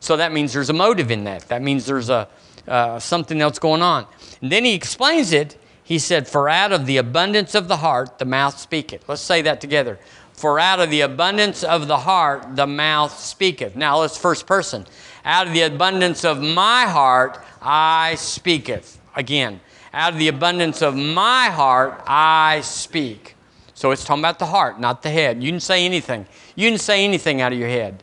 [0.00, 1.48] So that means there's a motive in that.
[1.48, 2.28] That means there's a
[2.70, 4.06] uh, something else going on.
[4.40, 5.56] And then he explains it.
[5.82, 9.08] He said, For out of the abundance of the heart, the mouth speaketh.
[9.08, 9.98] Let's say that together.
[10.32, 13.76] For out of the abundance of the heart, the mouth speaketh.
[13.76, 14.86] Now let's first person.
[15.24, 18.98] Out of the abundance of my heart, I speaketh.
[19.16, 19.60] Again,
[19.92, 23.34] out of the abundance of my heart, I speak.
[23.74, 25.42] So it's talking about the heart, not the head.
[25.42, 26.26] You can say anything.
[26.54, 28.02] You can say anything out of your head.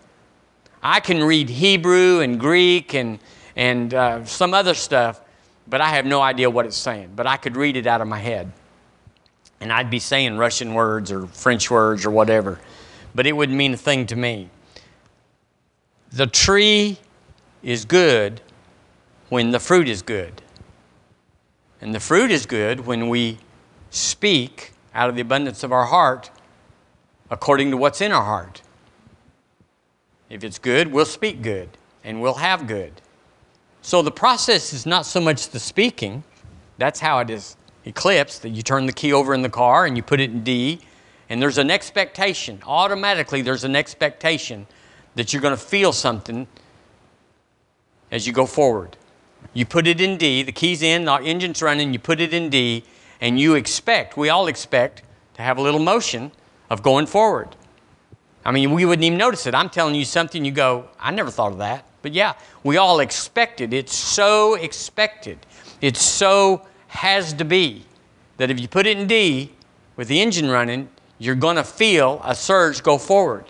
[0.81, 3.19] I can read Hebrew and Greek and,
[3.55, 5.21] and uh, some other stuff,
[5.67, 7.11] but I have no idea what it's saying.
[7.15, 8.51] But I could read it out of my head.
[9.59, 12.59] And I'd be saying Russian words or French words or whatever,
[13.15, 14.49] but it wouldn't mean a thing to me.
[16.11, 16.99] The tree
[17.63, 18.41] is good
[19.29, 20.41] when the fruit is good.
[21.81, 23.37] And the fruit is good when we
[23.89, 26.31] speak out of the abundance of our heart
[27.29, 28.61] according to what's in our heart.
[30.29, 31.69] If it's good, we'll speak good
[32.03, 32.93] and we'll have good.
[33.81, 36.23] So the process is not so much the speaking,
[36.77, 39.95] that's how it is eclipsed, that you turn the key over in the car and
[39.95, 40.79] you put it in D,
[41.29, 42.59] and there's an expectation.
[42.65, 44.67] Automatically, there's an expectation
[45.15, 46.47] that you're going to feel something
[48.11, 48.97] as you go forward.
[49.53, 52.49] You put it in D, the key's in, the engine's running, you put it in
[52.49, 52.83] D,
[53.19, 56.31] and you expect, we all expect, to have a little motion
[56.69, 57.55] of going forward.
[58.45, 59.53] I mean, we wouldn't even notice it.
[59.55, 61.85] I'm telling you something, you go, I never thought of that.
[62.01, 62.33] But yeah,
[62.63, 63.73] we all expect it.
[63.73, 65.39] It's so expected.
[65.81, 67.85] It's so has to be
[68.37, 69.51] that if you put it in D
[69.95, 73.45] with the engine running, you're going to feel a surge go forward.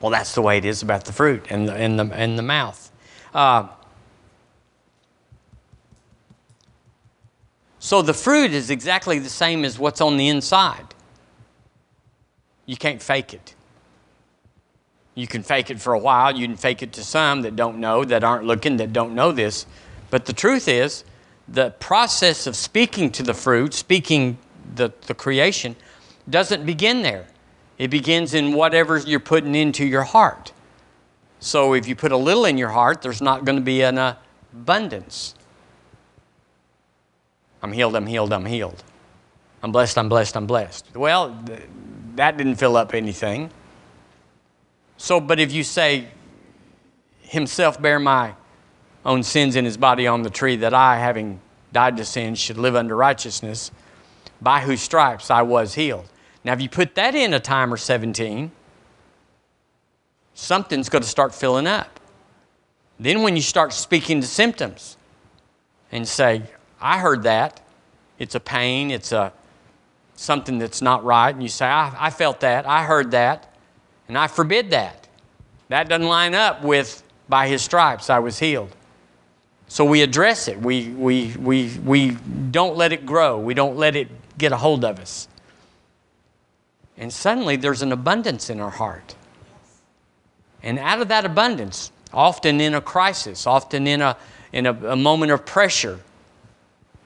[0.00, 2.42] Well, that's the way it is about the fruit and the, and the, and the
[2.42, 2.85] mouth.
[3.36, 3.68] Uh,
[7.78, 10.86] so the fruit is exactly the same as what's on the inside.
[12.64, 13.54] You can't fake it.
[15.14, 16.34] You can fake it for a while.
[16.34, 19.32] You can fake it to some that don't know, that aren't looking, that don't know
[19.32, 19.66] this.
[20.08, 21.04] But the truth is,
[21.46, 24.38] the process of speaking to the fruit, speaking
[24.74, 25.76] the, the creation,
[26.28, 27.26] doesn't begin there.
[27.76, 30.52] It begins in whatever you're putting into your heart.
[31.40, 34.16] So if you put a little in your heart, there's not going to be an
[34.52, 35.34] abundance.
[37.62, 38.82] I'm healed, I'm healed, I'm healed.
[39.62, 40.94] I'm blessed, I'm blessed, I'm blessed.
[40.94, 41.36] Well,
[42.14, 43.50] that didn't fill up anything.
[44.96, 46.08] So, but if you say,
[47.20, 48.34] Himself bear my
[49.04, 51.40] own sins in His body on the tree, that I, having
[51.72, 53.70] died to sin, should live under righteousness,
[54.40, 56.08] by whose stripes I was healed.
[56.44, 58.52] Now, if you put that in a timer 17,
[60.36, 61.98] something's going to start filling up.
[63.00, 64.96] Then, when you start speaking to symptoms
[65.90, 66.42] and say,
[66.80, 67.60] I heard that,
[68.18, 69.32] it's a pain, it's a
[70.14, 73.54] something that's not right, and you say, I, I felt that, I heard that,
[74.08, 75.08] and I forbid that.
[75.68, 78.74] That doesn't line up with, by his stripes I was healed.
[79.68, 80.58] So we address it.
[80.58, 82.10] We, we, we, we
[82.50, 83.38] don't let it grow.
[83.38, 85.28] We don't let it get a hold of us.
[86.96, 89.15] And suddenly there's an abundance in our heart.
[90.62, 94.16] And out of that abundance, often in a crisis, often in a,
[94.52, 96.00] in a, a moment of pressure,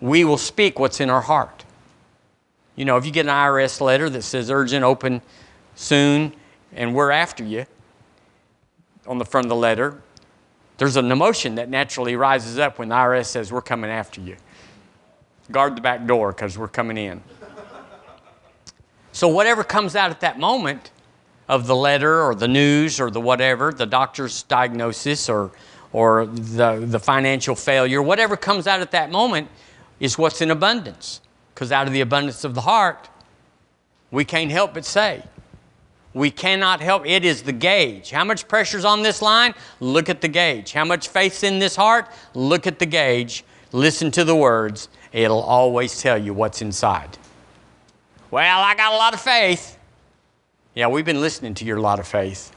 [0.01, 1.65] we will speak what's in our heart.
[2.77, 5.21] You know, if you get an IRS letter that says urgent, open
[5.75, 6.33] soon,
[6.73, 7.67] and we're after you
[9.07, 10.01] on the front of the letter,
[10.79, 14.37] there's an emotion that naturally rises up when the IRS says, We're coming after you.
[15.51, 17.23] Guard the back door because we're coming in.
[19.13, 20.91] so, whatever comes out at that moment
[21.51, 25.51] of the letter or the news or the whatever, the doctor's diagnosis or,
[25.93, 29.49] or the, the financial failure, whatever comes out at that moment
[29.99, 31.21] is what's in abundance.
[31.53, 33.09] Because out of the abundance of the heart,
[34.13, 35.25] we can't help but say,
[36.15, 37.05] we cannot help.
[37.05, 38.11] It is the gauge.
[38.11, 39.53] How much pressure's on this line?
[39.81, 40.73] Look at the gauge.
[40.73, 42.07] How much faith's in this heart?
[42.33, 43.45] Look at the gauge.
[43.73, 44.89] Listen to the words.
[45.13, 47.19] It'll always tell you what's inside.
[48.31, 49.79] Well, I got a lot of faith.
[50.75, 52.53] Yeah, we've been listening to your lot of faith.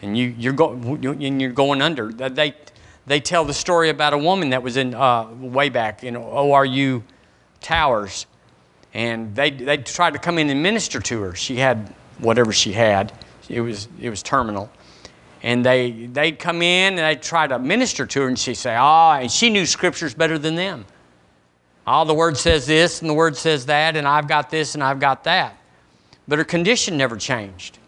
[0.00, 2.12] And you, you're, go, and you're going under.
[2.12, 2.54] They,
[3.06, 7.02] they tell the story about a woman that was in uh, way back in ORU
[7.60, 8.26] Towers.
[8.94, 11.34] And they, they tried to come in and minister to her.
[11.34, 13.12] She had whatever she had.
[13.48, 14.70] It was, it was terminal.
[15.42, 18.76] And they, they'd come in and they'd try to minister to her, and she'd say,
[18.78, 20.86] Oh, and she knew scriptures better than them.
[21.86, 24.82] Oh, the word says this, and the word says that, and I've got this, and
[24.82, 25.56] I've got that.
[26.28, 27.78] But her condition never changed.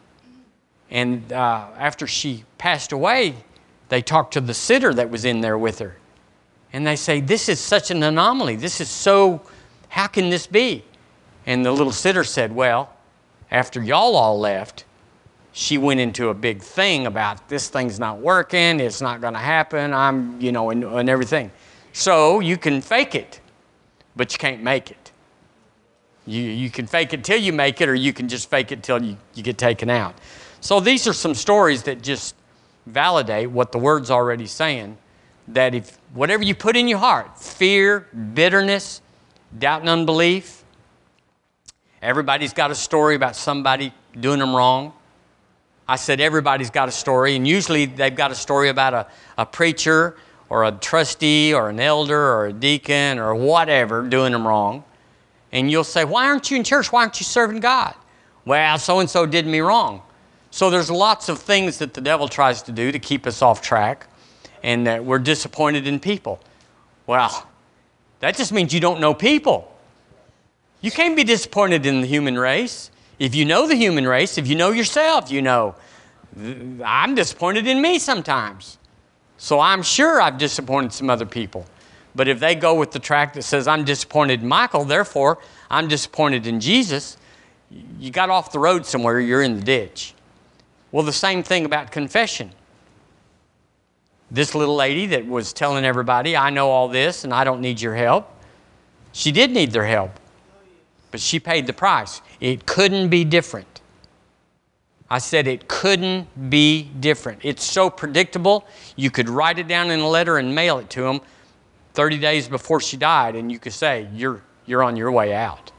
[0.91, 3.35] And uh, after she passed away,
[3.89, 5.97] they talked to the sitter that was in there with her.
[6.73, 8.57] And they say, This is such an anomaly.
[8.57, 9.41] This is so,
[9.89, 10.85] how can this be?
[11.47, 12.91] And the little sitter said, Well,
[13.51, 14.85] after y'all all left,
[15.53, 19.41] she went into a big thing about this thing's not working, it's not going to
[19.41, 21.51] happen, I'm, you know, and, and everything.
[21.93, 23.41] So you can fake it,
[24.15, 24.98] but you can't make it.
[26.29, 28.83] You, you can fake it till you make it, or you can just fake it
[28.83, 30.15] till you, you get taken out.
[30.61, 32.35] So these are some stories that just
[32.87, 34.99] validate what the word's already saying
[35.49, 39.01] that if whatever you put in your heart, fear, bitterness,
[39.59, 40.59] doubt, and unbelief,
[42.01, 44.93] Everybody's got a story about somebody doing them wrong.
[45.89, 49.45] I said everybody's got a story, and usually they've got a story about a, a
[49.45, 50.17] preacher
[50.49, 54.85] or a trustee or an elder or a deacon or whatever doing them wrong.
[55.53, 56.93] And you'll say, Why aren't you in church?
[56.93, 57.95] Why aren't you serving God?
[58.45, 60.03] Well, so and so did me wrong.
[60.51, 63.61] So there's lots of things that the devil tries to do to keep us off
[63.61, 64.07] track
[64.63, 66.41] and that we're disappointed in people.
[67.07, 67.47] Well,
[68.21, 69.75] that just means you don't know people.
[70.81, 72.91] You can't be disappointed in the human race.
[73.19, 75.75] If you know the human race, if you know yourself, you know,
[76.85, 78.79] I'm disappointed in me sometimes.
[79.39, 81.67] So I'm sure I've disappointed some other people.
[82.19, 85.39] But if they go with the track that says, I'm disappointed in Michael, therefore
[85.71, 87.17] I'm disappointed in Jesus,
[87.99, 90.15] you got off the road somewhere, you're in the ditch.
[90.91, 92.51] Well, the same thing about confession.
[94.33, 97.81] This little lady that was telling everybody, I know all this and I don't need
[97.81, 98.29] your help,
[99.13, 100.19] she did need their help
[101.11, 102.21] but she paid the price.
[102.41, 103.81] It couldn't be different.
[105.11, 107.41] I said it couldn't be different.
[107.43, 108.67] It's so predictable.
[108.97, 111.21] You could write it down in a letter and mail it to them
[111.99, 115.73] 30 days before she died, and you could say, You're, you're on your way out.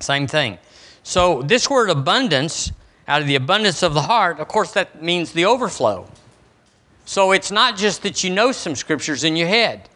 [0.00, 0.58] Same thing.
[1.04, 2.72] So, this word abundance,
[3.06, 6.08] out of the abundance of the heart, of course, that means the overflow.
[7.04, 9.88] So, it's not just that you know some scriptures in your head.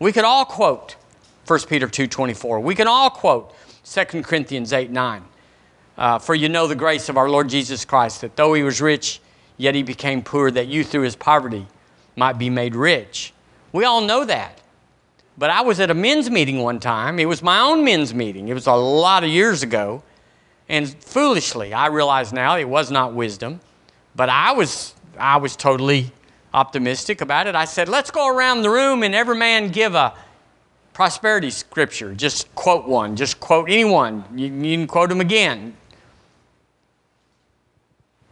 [0.00, 0.96] We could all quote
[1.46, 2.60] 1 Peter 2.24.
[2.64, 5.22] We can all quote 2 Corinthians 8, 9.
[5.96, 8.80] Uh, For you know the grace of our Lord Jesus Christ, that though he was
[8.80, 9.20] rich,
[9.56, 11.68] yet he became poor, that you through his poverty
[12.16, 13.32] might be made rich.
[13.72, 14.60] We all know that.
[15.38, 17.18] But I was at a men's meeting one time.
[17.18, 18.48] It was my own men's meeting.
[18.48, 20.02] It was a lot of years ago.
[20.68, 23.60] And foolishly, I realize now it was not wisdom,
[24.14, 26.12] but I was, I was totally
[26.54, 27.54] optimistic about it.
[27.54, 30.14] I said, let's go around the room and every man give a
[30.92, 32.14] prosperity scripture.
[32.14, 33.16] Just quote one.
[33.16, 34.24] Just quote anyone.
[34.34, 35.76] You, you can quote them again.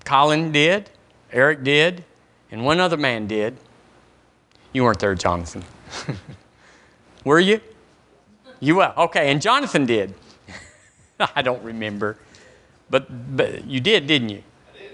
[0.04, 0.90] Colin did,
[1.32, 2.04] Eric did,
[2.50, 3.56] and one other man did.
[4.72, 5.64] You weren't there, Jonathan.
[7.24, 7.60] Were you?
[8.60, 8.92] You were.
[8.96, 10.14] Okay, and Jonathan did.
[11.34, 12.18] I don't remember.
[12.90, 14.42] But, but you did, didn't you?
[14.74, 14.90] I did.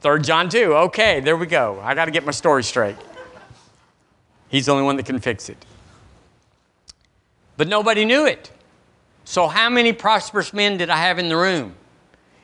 [0.00, 0.74] Third John 2.
[0.74, 1.80] Okay, there we go.
[1.82, 2.96] I got to get my story straight.
[4.48, 5.64] He's the only one that can fix it.
[7.56, 8.50] But nobody knew it.
[9.24, 11.74] So, how many prosperous men did I have in the room?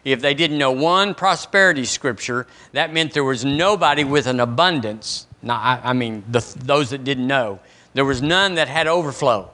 [0.04, 5.26] If they didn't know one prosperity scripture, that meant there was nobody with an abundance.
[5.42, 7.60] Not, I, I mean, the, those that didn't know.
[7.92, 9.50] There was none that had overflow.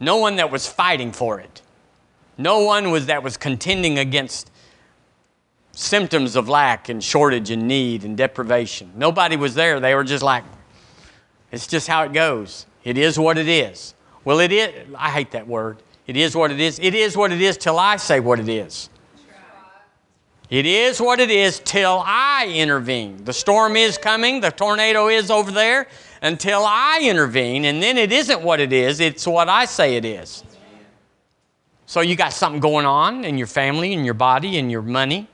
[0.00, 1.62] No one that was fighting for it.
[2.36, 4.50] No one was that was contending against
[5.72, 8.92] symptoms of lack and shortage and need and deprivation.
[8.96, 9.80] Nobody was there.
[9.80, 10.44] They were just like,
[11.50, 12.66] it's just how it goes.
[12.84, 13.94] It is what it is.
[14.24, 14.86] Well, it is.
[14.96, 15.78] I hate that word.
[16.08, 16.80] It is what it is.
[16.80, 18.88] It is what it is till I say what it is.
[20.50, 23.22] It is what it is till I intervene.
[23.24, 25.88] The storm is coming, the tornado is over there
[26.22, 30.06] until I intervene, and then it isn't what it is, it's what I say it
[30.06, 30.42] is.
[31.84, 35.28] So you got something going on in your family, in your body, in your money.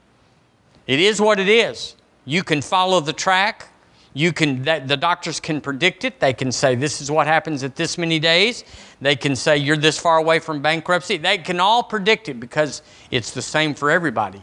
[0.89, 1.95] It is what it is.
[2.25, 3.68] You can follow the track.
[4.17, 6.21] You can that, the doctors can predict it.
[6.21, 8.65] They can say this is what happens at this many days.
[9.01, 11.17] They can say you're this far away from bankruptcy.
[11.17, 14.41] They can all predict it because it's the same for everybody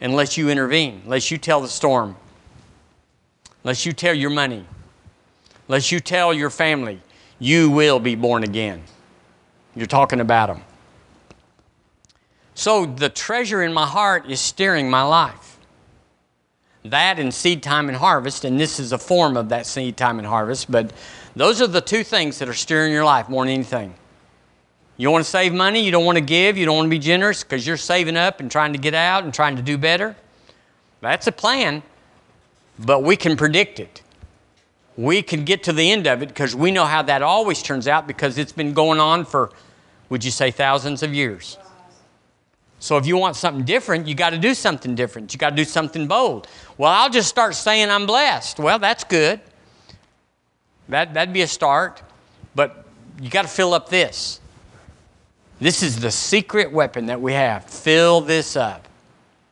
[0.00, 2.16] unless you intervene, unless you tell the storm,
[3.62, 4.66] unless you tell your money,
[5.68, 7.00] unless you tell your family,
[7.38, 8.82] you will be born again.
[9.76, 10.62] You're talking about them.
[12.54, 15.45] So the treasure in my heart is steering my life.
[16.90, 20.18] That and seed time and harvest, and this is a form of that seed time
[20.18, 20.92] and harvest, but
[21.34, 23.94] those are the two things that are steering your life more than anything.
[24.96, 26.98] You want to save money, you don't want to give, you don't want to be
[26.98, 30.16] generous because you're saving up and trying to get out and trying to do better.
[31.00, 31.82] That's a plan,
[32.78, 34.02] but we can predict it.
[34.96, 37.86] We can get to the end of it because we know how that always turns
[37.86, 39.50] out because it's been going on for,
[40.08, 41.58] would you say, thousands of years.
[42.78, 45.32] So if you want something different, you got to do something different.
[45.32, 46.46] You got to do something bold.
[46.76, 48.58] Well, I'll just start saying I'm blessed.
[48.58, 49.40] Well, that's good.
[50.88, 52.02] That, that'd be a start.
[52.54, 52.84] But
[53.20, 54.40] you got to fill up this.
[55.58, 57.64] This is the secret weapon that we have.
[57.64, 58.88] Fill this up.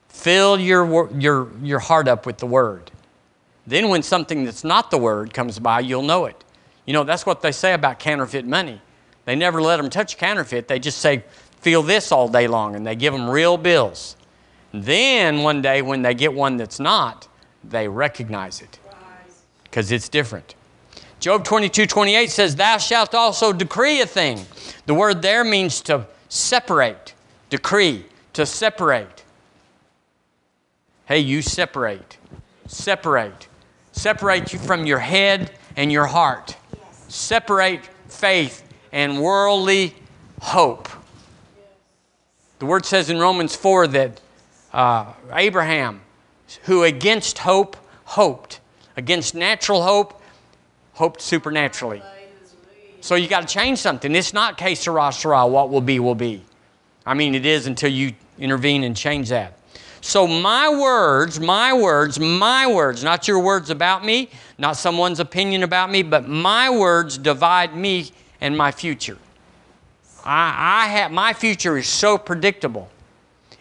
[0.08, 2.90] Fill your, your, your heart up with the Word.
[3.66, 6.44] Then, when something that's not the Word comes by, you'll know it.
[6.84, 8.80] You know, that's what they say about counterfeit money.
[9.24, 10.68] They never let them touch counterfeit.
[10.68, 11.24] They just say,
[11.64, 14.16] feel this all day long, and they give them real bills.
[14.72, 17.26] Then, one day, when they get one that's not,
[17.64, 18.78] they recognize it
[19.62, 20.54] because it's different.
[21.20, 24.44] Job 22 28 says, Thou shalt also decree a thing.
[24.84, 27.14] The word there means to separate,
[27.48, 28.04] decree,
[28.34, 29.24] to separate.
[31.06, 32.18] Hey, you separate.
[32.66, 33.48] Separate.
[33.92, 36.56] Separate you from your head and your heart.
[37.08, 38.62] Separate faith
[38.92, 39.94] and worldly
[40.40, 40.88] hope.
[42.64, 44.22] The word says in Romans 4 that
[44.72, 46.00] uh, Abraham,
[46.62, 48.60] who against hope, hoped.
[48.96, 50.22] Against natural hope,
[50.94, 52.00] hoped supernaturally.
[53.02, 54.16] So you got to change something.
[54.16, 56.42] It's not que sera, sera, what will be, will be.
[57.04, 59.58] I mean, it is until you intervene and change that.
[60.00, 65.64] So my words, my words, my words, not your words about me, not someone's opinion
[65.64, 68.10] about me, but my words divide me
[68.40, 69.18] and my future.
[70.24, 72.88] I, I have, my future is so predictable.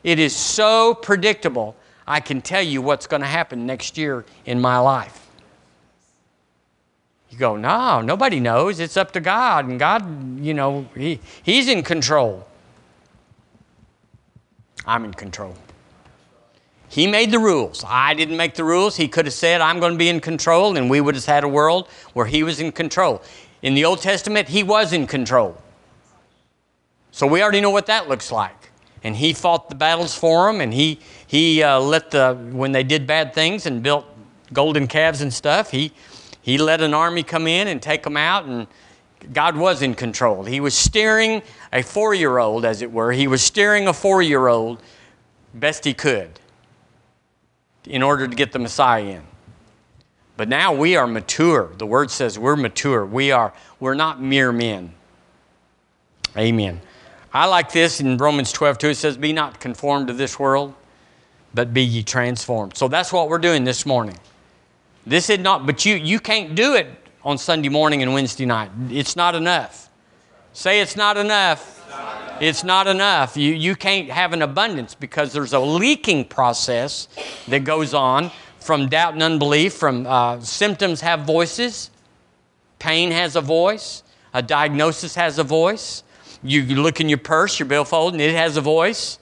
[0.04, 1.76] It is so predictable.
[2.08, 5.20] I can tell you what's going to happen next year in my life.
[7.30, 8.80] You go, no, nobody knows.
[8.80, 9.68] It's up to God.
[9.68, 12.46] And God, you know, he, He's in control.
[14.86, 15.56] I'm in control.
[16.90, 17.84] He made the rules.
[17.88, 18.96] I didn't make the rules.
[18.96, 21.44] He could have said, I'm going to be in control, and we would have had
[21.44, 23.24] a world where He was in control.
[23.64, 25.58] In the Old Testament, He was in control.
[27.14, 28.72] So we already know what that looks like.
[29.04, 32.84] And He fought the battles for them, and He, he uh, let the, when they
[32.84, 34.06] did bad things and built
[34.52, 35.94] golden calves and stuff, He,
[36.42, 38.66] he let an army come in and take them out, and
[39.32, 40.44] God was in control.
[40.44, 43.12] He was steering a four year old, as it were.
[43.12, 44.82] He was steering a four year old
[45.54, 46.40] best he could
[47.86, 49.24] in order to get the Messiah in.
[50.36, 51.72] But now we are mature.
[51.78, 53.06] The word says we're mature.
[53.06, 54.94] We are, we're not mere men.
[56.36, 56.82] Amen.
[57.34, 58.90] I like this in Romans 12 2.
[58.90, 60.76] It says, Be not conformed to this world,
[61.54, 62.78] but be ye transformed.
[62.78, 64.20] So that's what we're doing this morning.
[65.06, 66.88] This is not, but you, you can't do it
[67.24, 68.70] on Sunday morning and Wednesday night.
[68.90, 69.90] It's not enough.
[70.54, 71.80] Say it's not enough.
[72.40, 73.36] It's not enough.
[73.36, 77.08] You, you can't have an abundance because there's a leaking process
[77.48, 81.90] that goes on from doubt and unbelief, from uh, symptoms have voices,
[82.80, 84.04] pain has a voice,
[84.34, 86.04] a diagnosis has a voice.
[86.44, 89.18] You look in your purse, your billfold, and it has a voice.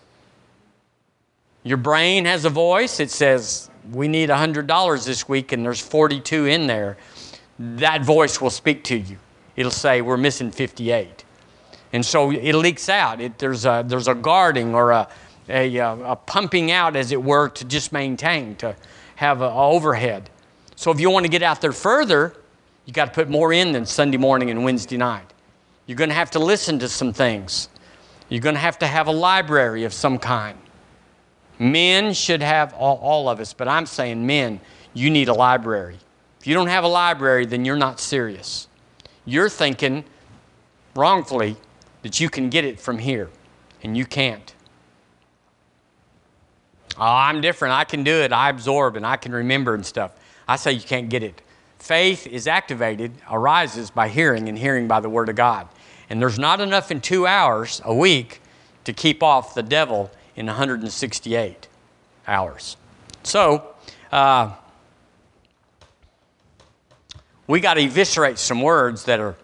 [1.64, 3.00] Your brain has a voice.
[3.00, 6.98] It says, we need $100 this week and there's 42 in there,
[7.60, 9.18] that voice will speak to you.
[9.56, 11.24] It'll say, We're missing 58.
[11.94, 13.20] And so it leaks out.
[13.20, 15.08] It, there's, a, there's a guarding or a,
[15.50, 18.76] a, uh, a, pumping out, as it were, to just maintain, to
[19.16, 20.30] have an overhead.
[20.76, 22.34] So if you want to get out there further,
[22.86, 25.32] you got to put more in than Sunday morning and Wednesday night.
[25.86, 27.70] You're going to have to listen to some things.
[28.30, 30.58] You're going to have to have a library of some kind.
[31.60, 34.60] Men should have, all, all of us, but I'm saying men,
[34.94, 35.98] you need a library.
[36.40, 38.68] If you don't have a library, then you're not serious.
[39.26, 40.04] You're thinking,
[40.96, 41.56] wrongfully,
[42.02, 43.30] that you can get it from here,
[43.84, 44.54] and you can't.
[46.98, 47.74] Oh, I'm different.
[47.74, 48.34] I can do it.
[48.34, 50.12] I absorb and I can remember and stuff.
[50.48, 51.42] I say you can't get it.
[51.82, 55.68] Faith is activated, arises by hearing, and hearing by the Word of God.
[56.12, 58.40] And there's not enough in two hours a week
[58.84, 61.68] to keep off the devil in 168
[62.28, 62.78] hours.
[63.24, 63.74] So,
[64.12, 64.54] uh,
[67.48, 69.36] we got to eviscerate some words that are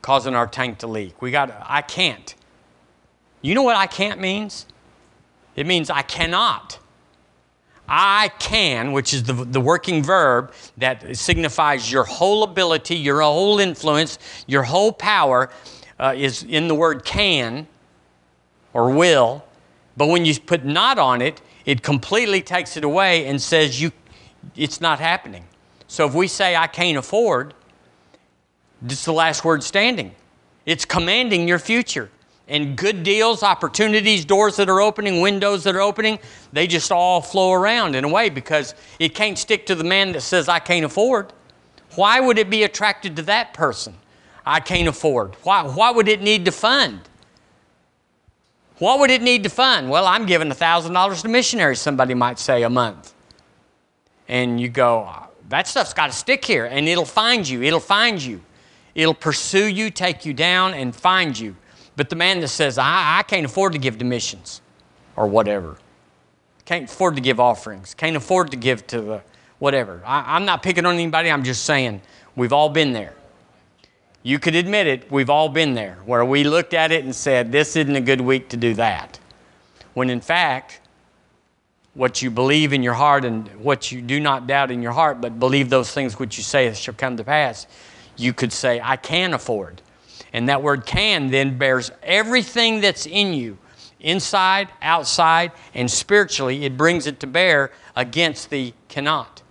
[0.00, 1.20] causing our tank to leak.
[1.20, 2.36] We got I can't.
[3.40, 4.66] You know what I can't means?
[5.56, 6.78] It means I cannot.
[7.94, 13.60] I can, which is the, the working verb that signifies your whole ability, your whole
[13.60, 15.50] influence, your whole power,
[16.00, 17.66] uh, is in the word can
[18.72, 19.44] or will.
[19.94, 23.92] But when you put not on it, it completely takes it away and says you,
[24.56, 25.44] it's not happening.
[25.86, 27.52] So if we say, I can't afford,
[28.80, 30.14] this is the last word standing.
[30.64, 32.10] It's commanding your future.
[32.48, 36.18] And good deals, opportunities, doors that are opening, windows that are opening,
[36.52, 40.12] they just all flow around in a way because it can't stick to the man
[40.12, 41.32] that says, I can't afford.
[41.94, 43.94] Why would it be attracted to that person?
[44.44, 45.34] I can't afford.
[45.42, 47.00] Why, why would it need to fund?
[48.78, 49.88] What would it need to fund?
[49.88, 53.14] Well, I'm giving $1,000 to missionaries, somebody might say, a month.
[54.28, 55.08] And you go,
[55.48, 57.62] that stuff's got to stick here, and it'll find you.
[57.62, 58.40] It'll find you.
[58.94, 61.56] It'll pursue you, take you down, and find you.
[61.96, 64.60] But the man that says, I, I can't afford to give to missions
[65.16, 65.76] or whatever,
[66.64, 69.22] can't afford to give offerings, can't afford to give to the
[69.58, 70.02] whatever.
[70.04, 72.00] I, I'm not picking on anybody, I'm just saying
[72.34, 73.14] we've all been there.
[74.22, 77.52] You could admit it, we've all been there, where we looked at it and said,
[77.52, 79.18] This isn't a good week to do that.
[79.94, 80.80] When in fact,
[81.94, 85.20] what you believe in your heart and what you do not doubt in your heart,
[85.20, 87.66] but believe those things which you say shall come to pass,
[88.16, 89.81] you could say, I can afford.
[90.32, 93.58] And that word can then bears everything that's in you,
[94.00, 99.42] inside, outside, and spiritually, it brings it to bear against the cannot.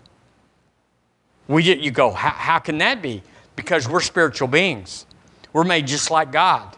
[1.48, 3.22] We, you go, how, how can that be?
[3.56, 5.06] Because we're spiritual beings.
[5.54, 6.76] We're made just like God.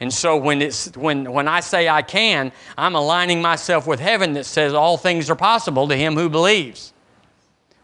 [0.00, 4.32] And so when, it's, when, when I say I can, I'm aligning myself with heaven
[4.32, 6.91] that says all things are possible to him who believes.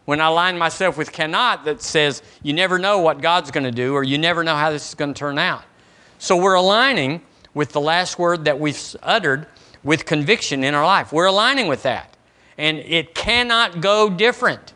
[0.09, 3.71] When I align myself with cannot, that says you never know what God's going to
[3.71, 5.63] do or you never know how this is going to turn out.
[6.17, 7.21] So we're aligning
[7.53, 9.45] with the last word that we've uttered
[9.83, 11.13] with conviction in our life.
[11.13, 12.17] We're aligning with that.
[12.57, 14.73] And it cannot go different.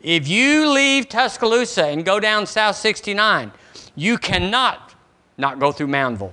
[0.00, 3.52] If you leave Tuscaloosa and go down South 69,
[3.94, 4.92] you cannot
[5.36, 6.32] not go through Moundville.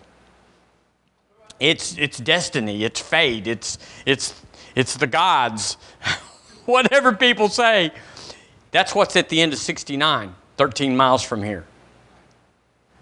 [1.60, 4.42] It's, it's destiny, it's fate, it's, it's,
[4.74, 5.78] it's the gods,
[6.66, 7.92] whatever people say.
[8.76, 11.64] That's what's at the end of 69, 13 miles from here.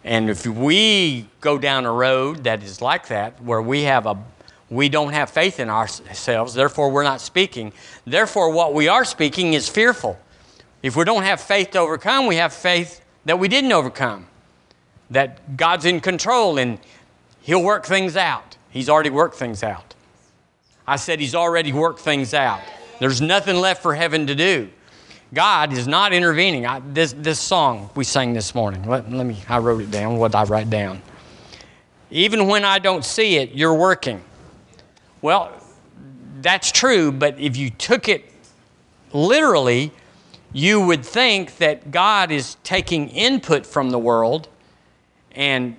[0.04, 4.24] And if we go down a road that is like that, where we have a
[4.70, 7.74] we don't have faith in ourselves, therefore we're not speaking.
[8.06, 10.20] Therefore, what we are speaking is fearful.
[10.84, 14.28] If we don't have faith to overcome, we have faith that we didn't overcome.
[15.10, 16.78] That God's in control and
[17.42, 18.58] He'll work things out.
[18.70, 19.96] He's already worked things out.
[20.86, 22.62] I said He's already worked things out.
[23.00, 24.70] There's nothing left for heaven to do.
[25.34, 26.66] God is not intervening.
[26.66, 30.18] I, this, this song we sang this morning, let, let me, I wrote it down.
[30.18, 31.02] What did I write down?
[32.12, 34.22] Even when I don't see it, you're working.
[35.22, 35.52] Well,
[36.42, 38.32] that's true, but if you took it
[39.12, 39.92] literally,
[40.52, 44.50] you would think that God is taking input from the world
[45.32, 45.76] and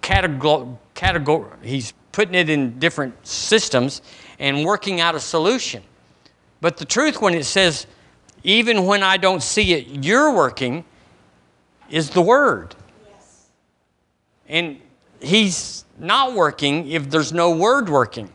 [0.00, 4.00] categor- categor- he's putting it in different systems
[4.38, 5.82] and working out a solution.
[6.62, 7.86] But the truth, when it says,
[8.42, 10.84] even when I don't see it, you're working,
[11.90, 12.74] is the Word.
[13.08, 13.46] Yes.
[14.48, 14.80] And
[15.20, 18.30] He's not working if there's no Word working.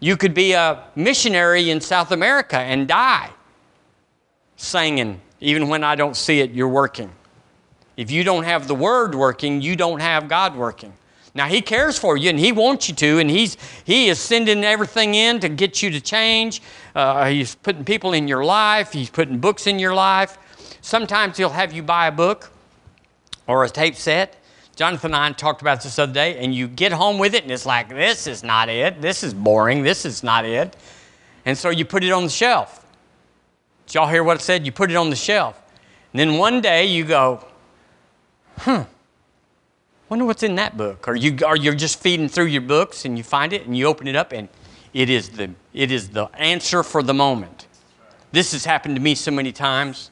[0.00, 3.30] You could be a missionary in South America and die
[4.56, 7.10] singing, even when I don't see it, you're working.
[7.96, 10.92] If you don't have the Word working, you don't have God working.
[11.34, 14.64] Now He cares for you and He wants you to, and He's He is sending
[14.64, 16.62] everything in to get you to change.
[16.94, 18.92] Uh, he's putting people in your life.
[18.92, 20.38] He's putting books in your life.
[20.80, 22.50] Sometimes He'll have you buy a book
[23.46, 24.36] or a tape set.
[24.74, 27.52] Jonathan and I talked about this other day, and you get home with it, and
[27.52, 29.02] it's like, this is not it.
[29.02, 29.82] This is boring.
[29.82, 30.74] This is not it.
[31.44, 32.86] And so you put it on the shelf.
[33.86, 34.64] Did y'all hear what I said?
[34.64, 35.60] You put it on the shelf.
[36.12, 37.44] And then one day you go,
[38.58, 38.82] hmm,
[40.08, 41.08] wonder what's in that book.
[41.08, 43.86] Or you are you're just feeding through your books and you find it and you
[43.86, 44.48] open it up and
[44.92, 47.66] it is the it is the answer for the moment.
[48.32, 50.10] This has happened to me so many times.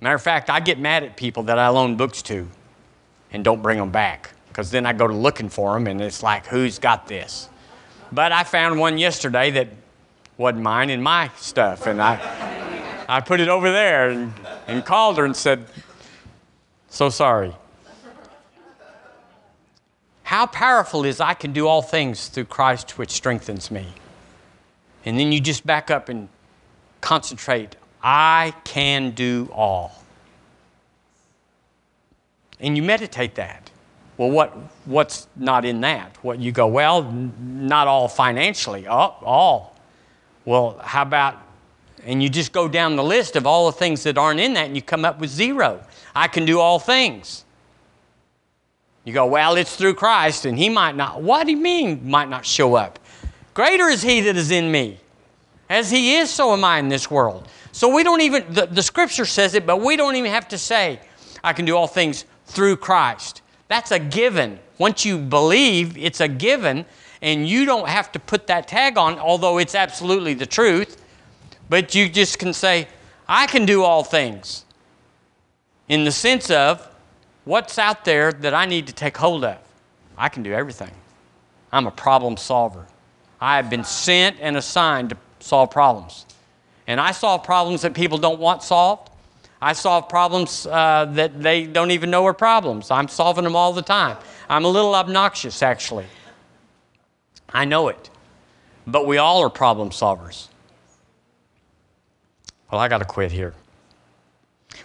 [0.00, 2.48] Matter of fact, I get mad at people that I loan books to
[3.32, 4.30] and don't bring them back.
[4.48, 7.48] Because then I go to looking for them and it's like, who's got this?
[8.10, 9.68] But I found one yesterday that
[10.36, 11.86] wasn't mine in my stuff.
[11.86, 14.32] And I, I put it over there and,
[14.66, 15.64] and called her and said,
[16.90, 17.54] so sorry.
[20.22, 23.88] How powerful is I can do all things through Christ which strengthens me.
[25.04, 26.28] And then you just back up and
[27.00, 27.76] concentrate.
[28.02, 30.02] I can do all.
[32.60, 33.70] And you meditate that.
[34.16, 36.16] Well, what, what's not in that?
[36.22, 39.76] What you go, well, not all financially, all, all.
[40.44, 41.38] Well, how about,
[42.04, 44.66] and you just go down the list of all the things that aren't in that
[44.66, 45.84] and you come up with zero.
[46.14, 47.44] I can do all things.
[49.04, 51.22] You go, well, it's through Christ, and he might not.
[51.22, 52.98] What do you mean, might not show up?
[53.54, 54.98] Greater is he that is in me.
[55.68, 57.48] As he is, so am I in this world.
[57.72, 60.58] So we don't even, the, the scripture says it, but we don't even have to
[60.58, 61.00] say,
[61.42, 63.42] I can do all things through Christ.
[63.68, 64.60] That's a given.
[64.78, 66.84] Once you believe, it's a given,
[67.22, 71.02] and you don't have to put that tag on, although it's absolutely the truth.
[71.68, 72.86] But you just can say,
[73.26, 74.64] I can do all things.
[75.88, 76.86] In the sense of,
[77.44, 79.58] what's out there that I need to take hold of?
[80.16, 80.92] I can do everything.
[81.72, 82.86] I'm a problem solver.
[83.40, 86.26] I have been sent and assigned to solve problems.
[86.86, 89.10] And I solve problems that people don't want solved.
[89.60, 92.90] I solve problems uh, that they don't even know are problems.
[92.90, 94.16] I'm solving them all the time.
[94.48, 96.06] I'm a little obnoxious, actually.
[97.48, 98.10] I know it.
[98.86, 100.48] But we all are problem solvers.
[102.70, 103.54] Well, I got to quit here.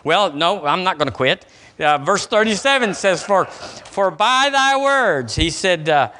[0.03, 1.45] Well, no, I'm not going to quit.
[1.79, 6.11] Uh, verse 37 says, for, for by thy words, he said, uh,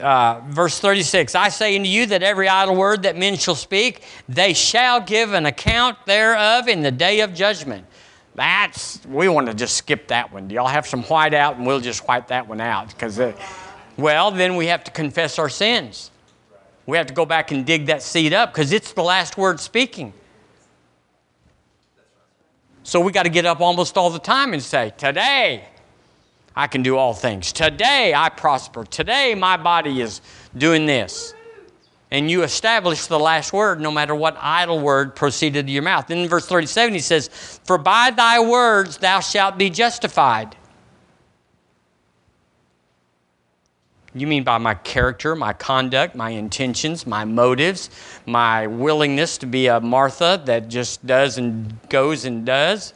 [0.00, 4.04] uh, verse 36 I say unto you that every idle word that men shall speak,
[4.28, 7.86] they shall give an account thereof in the day of judgment.
[8.34, 10.48] That's, we want to just skip that one.
[10.48, 12.88] Do y'all have some white out and we'll just wipe that one out?
[12.88, 13.32] Because, uh,
[13.96, 16.10] well, then we have to confess our sins.
[16.86, 19.60] We have to go back and dig that seed up because it's the last word
[19.60, 20.12] speaking.
[22.84, 25.64] So we got to get up almost all the time and say, Today
[26.54, 27.52] I can do all things.
[27.52, 28.84] Today I prosper.
[28.84, 30.20] Today my body is
[30.56, 31.34] doing this
[32.12, 36.08] and you establish the last word no matter what idle word proceeded to your mouth.
[36.08, 37.28] Then in verse 37 he says,
[37.64, 40.54] For by thy words thou shalt be justified.
[44.14, 47.88] You mean by my character, my conduct, my intentions, my motives,
[48.26, 52.92] my willingness to be a Martha that just does and goes and does?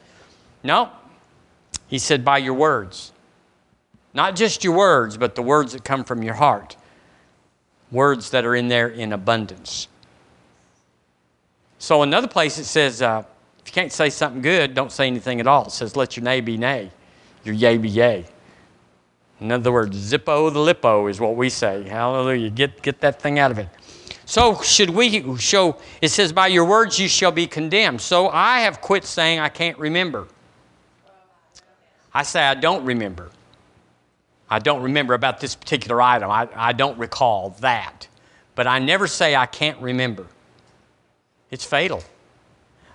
[0.62, 0.90] No.
[1.88, 3.12] He said, by your words.
[4.12, 6.76] Not just your words, but the words that come from your heart
[7.90, 9.88] words that are in there in abundance.
[11.78, 13.22] So, another place it says, uh,
[13.60, 15.66] if you can't say something good, don't say anything at all.
[15.66, 16.90] It says, let your nay be nay,
[17.44, 18.24] your yay be yea.
[19.40, 21.84] In other words, zippo the lippo is what we say.
[21.84, 22.50] Hallelujah.
[22.50, 23.68] Get, get that thing out of it.
[24.24, 28.00] So, should we show, it says, by your words you shall be condemned.
[28.00, 30.26] So, I have quit saying I can't remember.
[32.12, 33.30] I say I don't remember.
[34.48, 36.30] I don't remember about this particular item.
[36.30, 38.08] I, I don't recall that.
[38.54, 40.26] But I never say I can't remember.
[41.50, 42.02] It's fatal.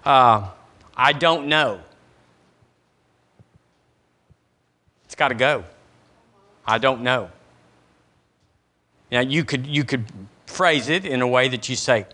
[0.04, 0.50] Uh,
[0.98, 1.80] I don't know.
[5.06, 5.64] It's got to go.
[6.66, 7.30] I don't know.
[9.12, 10.06] Now, you could, you could
[10.46, 12.06] phrase it in a way that you say,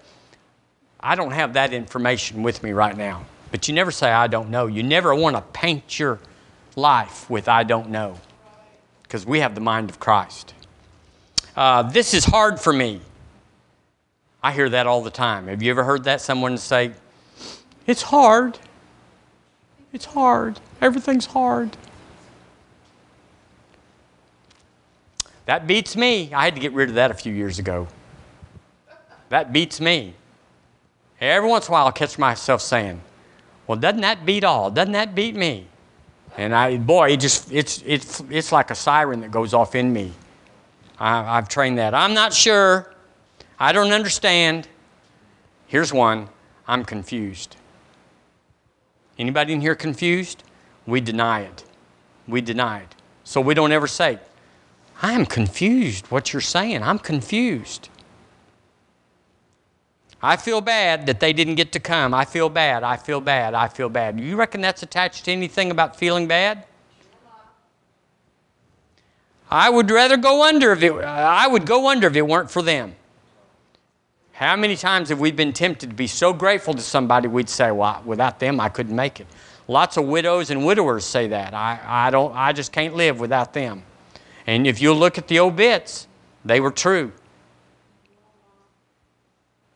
[0.99, 3.25] I don't have that information with me right now.
[3.51, 4.67] But you never say, I don't know.
[4.67, 6.19] You never want to paint your
[6.75, 8.19] life with, I don't know
[9.07, 10.53] because we have the mind of Christ.
[11.55, 13.01] Uh, this is hard for me.
[14.43, 15.47] I hear that all the time.
[15.47, 16.21] Have you ever heard that?
[16.21, 16.91] Someone say,
[17.87, 18.59] It's hard.
[19.93, 20.59] It's hard.
[20.81, 21.75] Everything's hard.
[25.47, 26.33] That beats me.
[26.33, 27.87] I had to get rid of that a few years ago.
[29.29, 30.13] That beats me.
[31.19, 33.01] Every once in a while, I'll catch myself saying,
[33.65, 34.69] Well, doesn't that beat all?
[34.69, 35.67] Doesn't that beat me?
[36.35, 39.91] And I, boy, it just, it's, it's, it's like a siren that goes off in
[39.91, 40.13] me.
[40.99, 41.93] I, I've trained that.
[41.93, 42.93] I'm not sure.
[43.57, 44.67] I don't understand.
[45.65, 46.27] Here's one
[46.67, 47.55] I'm confused.
[49.17, 50.43] Anybody in here confused?
[50.85, 51.63] We deny it.
[52.27, 52.95] We deny it.
[53.23, 54.19] So we don't ever say,
[55.01, 56.81] I am confused what you're saying.
[56.83, 57.89] I'm confused.
[60.21, 62.13] I feel bad that they didn't get to come.
[62.13, 62.83] I feel bad.
[62.83, 63.53] I feel bad.
[63.53, 64.17] I feel bad.
[64.17, 66.65] Do You reckon that's attached to anything about feeling bad?
[69.49, 72.61] I would rather go under if it I would go under if it weren't for
[72.61, 72.95] them.
[74.33, 77.71] How many times have we been tempted to be so grateful to somebody we'd say,
[77.71, 79.27] well, without them, I couldn't make it?
[79.67, 81.53] Lots of widows and widowers say that.
[81.53, 83.83] I, I, don't, I just can't live without them.
[84.47, 86.07] And if you look at the obits,
[86.45, 87.11] they were true.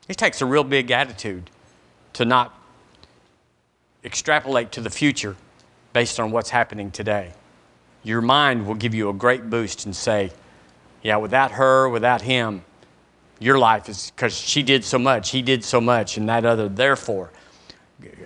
[0.08, 1.50] It takes a real big attitude
[2.14, 2.58] to not
[4.04, 5.36] extrapolate to the future
[5.94, 7.34] based on what's happening today.
[8.04, 10.32] Your mind will give you a great boost and say,
[11.04, 12.64] yeah, without her, without him,
[13.40, 16.70] your life is because she did so much, he did so much, and that other,
[16.70, 17.32] therefore.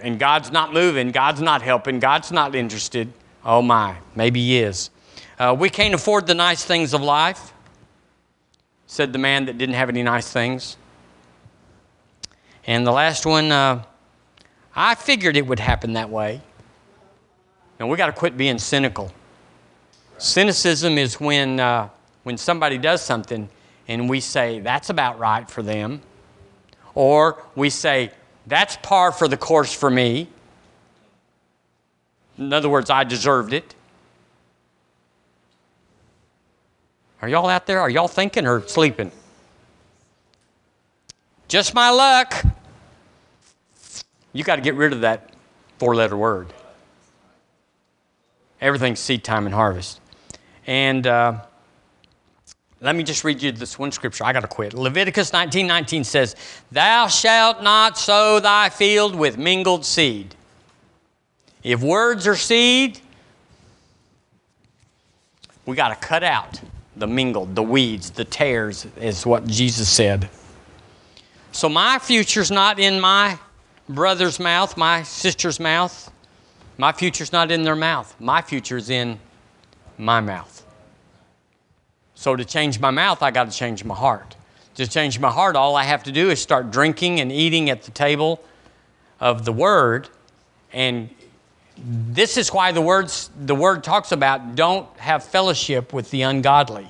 [0.02, 3.12] And God's not moving, God's not helping, God's not interested.
[3.44, 4.90] Oh my, maybe He is.
[5.38, 7.52] Uh, we can't afford the nice things of life,
[8.88, 10.78] said the man that didn't have any nice things.
[12.66, 13.84] And the last one, uh,
[14.76, 16.42] I figured it would happen that way.
[17.80, 19.12] Now we got to quit being cynical.
[20.18, 21.90] Cynicism is when, uh,
[22.24, 23.50] when somebody does something
[23.90, 26.02] and we say, that's about right for them.
[26.94, 28.12] Or we say,
[28.48, 30.30] that's par for the course for me.
[32.38, 33.76] In other words, I deserved it.
[37.22, 37.80] Are y'all out there?
[37.80, 39.12] Are y'all thinking or sleeping?
[41.48, 42.44] Just my luck.
[44.34, 45.34] You got to get rid of that
[45.78, 46.54] four letter word.
[48.60, 50.02] Everything's seed time and harvest.
[50.68, 51.42] And uh,
[52.82, 54.26] let me just read you this one scripture.
[54.26, 54.74] I got to quit.
[54.74, 56.36] Leviticus 19 19 says,
[56.72, 60.36] Thou shalt not sow thy field with mingled seed.
[61.64, 63.00] If words are seed,
[65.66, 66.62] we got to cut out
[66.96, 70.30] the mingled, the weeds, the tares, is what Jesus said.
[71.52, 73.40] So my future's not in my
[73.88, 76.12] brother's mouth, my sister's mouth.
[76.78, 78.14] My future's not in their mouth.
[78.20, 79.20] My future's in
[79.98, 80.66] my mouth.
[82.16, 84.36] So to change my mouth, I got to change my heart.
[84.76, 87.84] To change my heart, all I have to do is start drinking and eating at
[87.84, 88.42] the table
[89.22, 90.10] of the Word.
[90.74, 91.10] And
[91.78, 96.90] this is why the, words, the Word talks about don't have fellowship with the ungodly.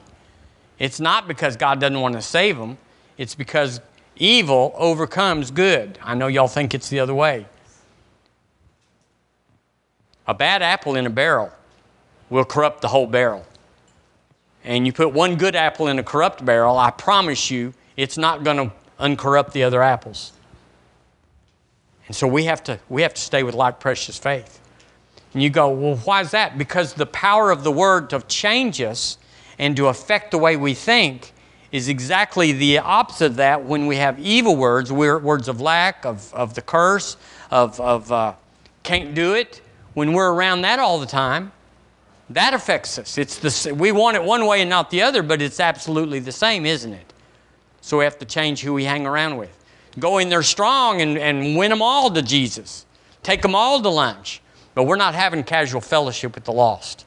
[0.77, 2.77] It's not because God doesn't want to save them,
[3.17, 3.81] it's because
[4.15, 5.97] evil overcomes good.
[6.03, 7.45] I know y'all think it's the other way.
[10.27, 11.51] A bad apple in a barrel
[12.29, 13.45] will corrupt the whole barrel
[14.65, 18.43] and you put one good apple in a corrupt barrel, I promise you it's not
[18.43, 20.33] going to uncorrupt the other apples.
[22.07, 24.59] And so we have to we have to stay with like precious faith.
[25.35, 26.57] And you go, well, why is that?
[26.57, 29.17] Because the power of the word to change us
[29.59, 31.33] and to affect the way we think
[31.73, 36.33] is exactly the opposite of that when we have evil words, words of lack, of,
[36.33, 37.17] of the curse,
[37.51, 38.33] of, of uh,
[38.83, 39.61] can't do it.
[39.93, 41.51] When we're around that all the time,
[42.29, 43.17] that affects us.
[43.17, 46.31] It's the, we want it one way and not the other, but it's absolutely the
[46.31, 47.11] same, isn't it?
[47.81, 49.65] So we have to change who we hang around with.
[49.99, 52.85] Go in there strong and, and win them all to Jesus.
[53.21, 54.41] Take them all to lunch.
[54.75, 57.05] But we're not having casual fellowship with the lost.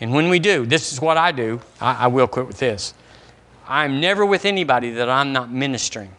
[0.00, 1.60] And when we do, this is what I do.
[1.80, 2.94] I, I will quit with this.
[3.66, 6.12] I'm never with anybody that I'm not ministering.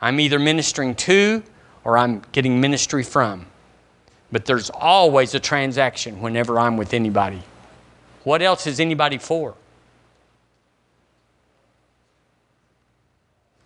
[0.00, 1.42] I'm either ministering to
[1.84, 3.46] or I'm getting ministry from.
[4.30, 7.42] But there's always a transaction whenever I'm with anybody.
[8.24, 9.54] What else is anybody for?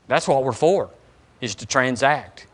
[0.07, 0.91] That's what we're for,
[1.41, 2.47] is to transact.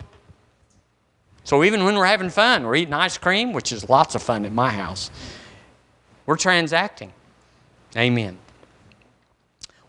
[1.49, 4.45] So even when we're having fun, we're eating ice cream, which is lots of fun
[4.45, 5.11] at my house,
[6.27, 7.11] we're transacting.
[7.97, 8.37] Amen.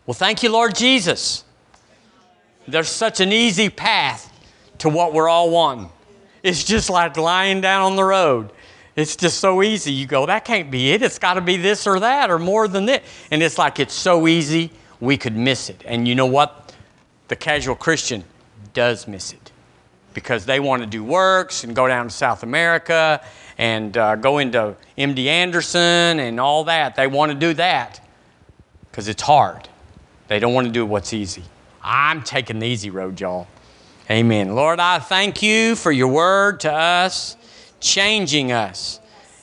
[0.06, 1.44] Well, thank you, Lord Jesus.
[2.66, 4.32] There's such an easy path
[4.78, 5.90] to what we're all wanting.
[6.42, 8.52] It's just like lying down on the road.
[8.96, 9.92] It's just so easy.
[9.92, 11.02] You go, that can't be it.
[11.02, 13.06] It's got to be this or that or more than this.
[13.30, 15.82] And it's like it's so easy, we could miss it.
[15.84, 16.74] And you know what?
[17.28, 18.24] The casual Christian
[18.72, 19.49] does miss it
[20.14, 23.24] because they want to do works and go down to South America
[23.58, 26.96] and uh, go into MD Anderson and all that.
[26.96, 28.00] They want to do that
[28.90, 29.68] because it's hard.
[30.28, 31.44] They don't want to do what's easy.
[31.82, 33.46] I'm taking the easy road, y'all.
[34.10, 34.54] Amen.
[34.54, 37.36] Lord, I thank you for your word to us,
[37.80, 39.00] changing us.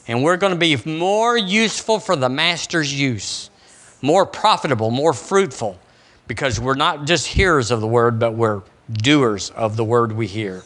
[0.07, 3.49] And we're going to be more useful for the Master's use,
[4.01, 5.77] more profitable, more fruitful,
[6.27, 8.61] because we're not just hearers of the word, but we're
[8.91, 10.63] doers of the word we hear.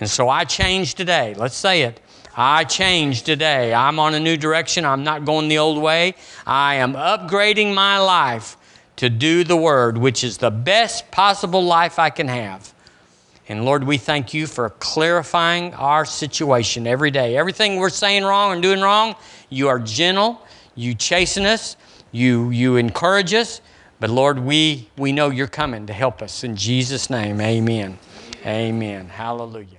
[0.00, 1.34] And so I change today.
[1.34, 2.00] Let's say it.
[2.36, 3.74] I change today.
[3.74, 4.84] I'm on a new direction.
[4.84, 6.14] I'm not going the old way.
[6.46, 8.56] I am upgrading my life
[8.96, 12.72] to do the word, which is the best possible life I can have.
[13.48, 17.36] And Lord, we thank you for clarifying our situation every day.
[17.36, 19.16] Everything we're saying wrong and doing wrong,
[19.48, 20.40] you are gentle,
[20.74, 21.76] you chasten us,
[22.12, 23.60] you, you encourage us,
[24.00, 26.44] But Lord, we, we know you're coming to help us.
[26.44, 27.98] In Jesus' name, amen.
[28.46, 29.08] Amen.
[29.08, 29.78] Hallelujah.